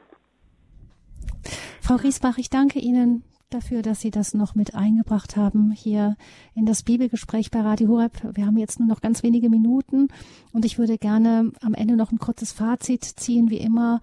[1.81, 6.15] Frau Riesbach, ich danke Ihnen dafür, dass Sie das noch mit eingebracht haben hier
[6.53, 8.35] in das Bibelgespräch bei Radio Horeb.
[8.35, 10.07] Wir haben jetzt nur noch ganz wenige Minuten
[10.53, 14.01] und ich würde gerne am Ende noch ein kurzes Fazit ziehen, wie immer.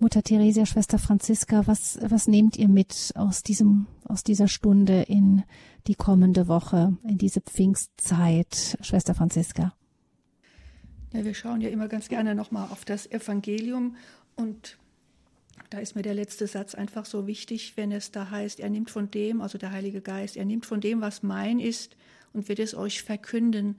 [0.00, 5.42] Mutter Theresia, Schwester Franziska, was, was nehmt ihr mit aus diesem, aus dieser Stunde in
[5.88, 9.72] die kommende Woche, in diese Pfingstzeit, Schwester Franziska?
[11.12, 13.96] Ja, wir schauen ja immer ganz gerne nochmal auf das Evangelium
[14.36, 14.76] und
[15.70, 18.90] da ist mir der letzte Satz einfach so wichtig, wenn es da heißt, er nimmt
[18.90, 21.96] von dem, also der Heilige Geist, er nimmt von dem, was mein ist
[22.32, 23.78] und wird es euch verkünden.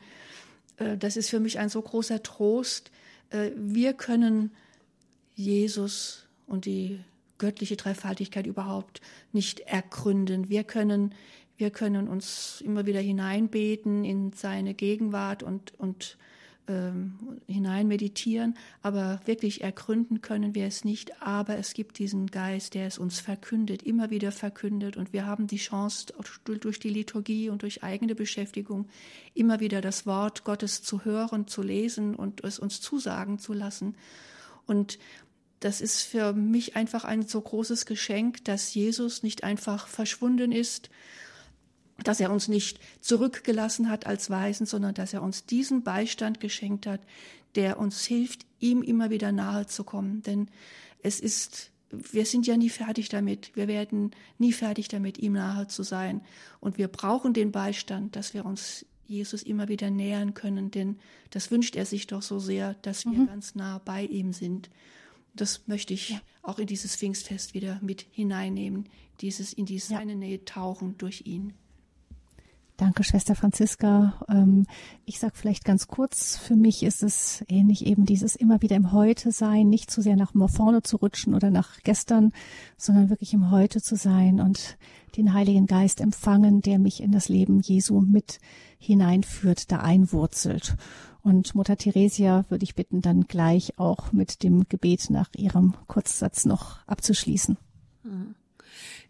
[0.78, 2.92] Äh, das ist für mich ein so großer Trost.
[3.30, 4.52] Äh, wir können
[5.36, 7.00] Jesus und die
[7.38, 9.02] göttliche Dreifaltigkeit überhaupt
[9.32, 10.50] nicht ergründen.
[10.50, 11.14] Wir können,
[11.58, 16.18] wir können uns immer wieder hineinbeten in seine Gegenwart und, und
[16.70, 17.18] ähm,
[17.48, 21.22] hinein meditieren, aber wirklich ergründen können wir es nicht.
[21.22, 24.96] Aber es gibt diesen Geist, der es uns verkündet, immer wieder verkündet.
[24.96, 26.14] Und wir haben die Chance,
[26.46, 28.88] durch die Liturgie und durch eigene Beschäftigung
[29.34, 33.96] immer wieder das Wort Gottes zu hören, zu lesen und es uns zusagen zu lassen.
[34.68, 35.00] Und
[35.60, 40.90] das ist für mich einfach ein so großes Geschenk, dass Jesus nicht einfach verschwunden ist
[42.04, 46.88] dass er uns nicht zurückgelassen hat als Weisen, sondern dass er uns diesen Beistand geschenkt
[46.88, 47.02] hat,
[47.56, 50.22] der uns hilft, ihm immer wieder nahe zu kommen.
[50.22, 50.50] Denn
[51.02, 53.56] es ist, wir sind ja nie fertig damit.
[53.56, 56.22] Wir werden nie fertig damit, ihm nahe zu sein.
[56.60, 61.00] Und wir brauchen den Beistand, dass wir uns Jesus immer wieder nähern können, denn
[61.32, 63.28] das wünscht er sich doch so sehr, dass wir mhm.
[63.28, 64.70] ganz nah bei ihm sind.
[65.34, 66.22] Das möchte ich ja.
[66.44, 68.88] auch in dieses Pfingstfest wieder mit hineinnehmen,
[69.22, 70.18] dieses in die seine ja.
[70.18, 71.54] Nähe tauchen durch ihn.
[72.80, 74.14] Danke, Schwester Franziska.
[74.30, 74.66] Ähm,
[75.04, 78.94] ich sage vielleicht ganz kurz, für mich ist es ähnlich eben dieses immer wieder im
[78.94, 82.32] Heute sein, nicht zu sehr nach vorne zu rutschen oder nach gestern,
[82.78, 84.78] sondern wirklich im Heute zu sein und
[85.18, 88.40] den Heiligen Geist empfangen, der mich in das Leben Jesu mit
[88.78, 90.78] hineinführt, da einwurzelt.
[91.22, 96.46] Und Mutter Theresia würde ich bitten, dann gleich auch mit dem Gebet nach ihrem Kurzsatz
[96.46, 97.58] noch abzuschließen.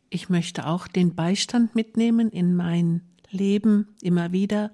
[0.09, 4.71] Ich möchte auch den Beistand mitnehmen in mein Leben immer wieder.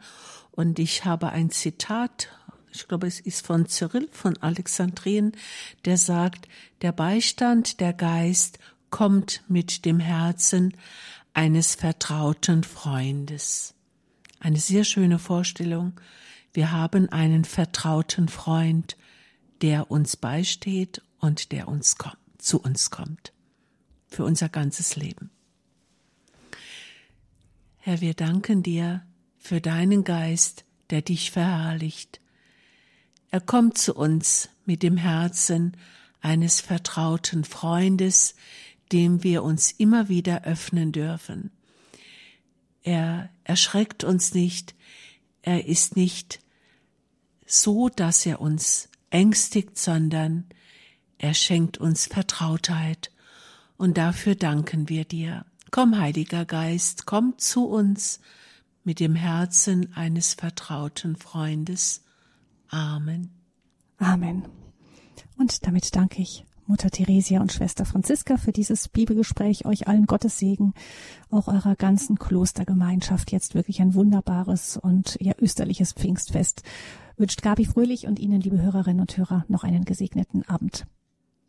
[0.52, 2.30] Und ich habe ein Zitat,
[2.72, 5.34] ich glaube, es ist von Cyril von Alexandrien,
[5.86, 6.48] der sagt,
[6.82, 10.76] der Beistand, der Geist kommt mit dem Herzen
[11.34, 13.74] eines vertrauten Freundes.
[14.40, 16.00] Eine sehr schöne Vorstellung.
[16.54, 18.96] Wir haben einen vertrauten Freund,
[19.62, 23.34] der uns beisteht und der uns kommt, zu uns kommt.
[24.08, 25.32] Für unser ganzes Leben.
[27.88, 29.06] Herr, wir danken dir
[29.38, 32.20] für deinen Geist, der dich verherrlicht.
[33.30, 35.78] Er kommt zu uns mit dem Herzen
[36.20, 38.34] eines vertrauten Freundes,
[38.92, 41.52] dem wir uns immer wieder öffnen dürfen.
[42.82, 44.74] Er erschreckt uns nicht,
[45.44, 46.40] er ist nicht
[47.46, 50.46] so, dass er uns ängstigt, sondern
[51.20, 53.12] er schenkt uns Vertrautheit,
[53.78, 55.46] und dafür danken wir dir.
[55.72, 58.20] Komm, Heiliger Geist, komm zu uns
[58.84, 62.04] mit dem Herzen eines vertrauten Freundes.
[62.70, 63.32] Amen.
[63.98, 64.46] Amen.
[65.38, 69.66] Und damit danke ich Mutter Theresia und Schwester Franziska für dieses Bibelgespräch.
[69.66, 70.74] Euch allen Gottes Segen,
[71.30, 73.32] auch eurer ganzen Klostergemeinschaft.
[73.32, 76.64] Jetzt wirklich ein wunderbares und ja österliches Pfingstfest.
[77.18, 80.86] Wünscht Gabi Fröhlich und Ihnen, liebe Hörerinnen und Hörer, noch einen gesegneten Abend.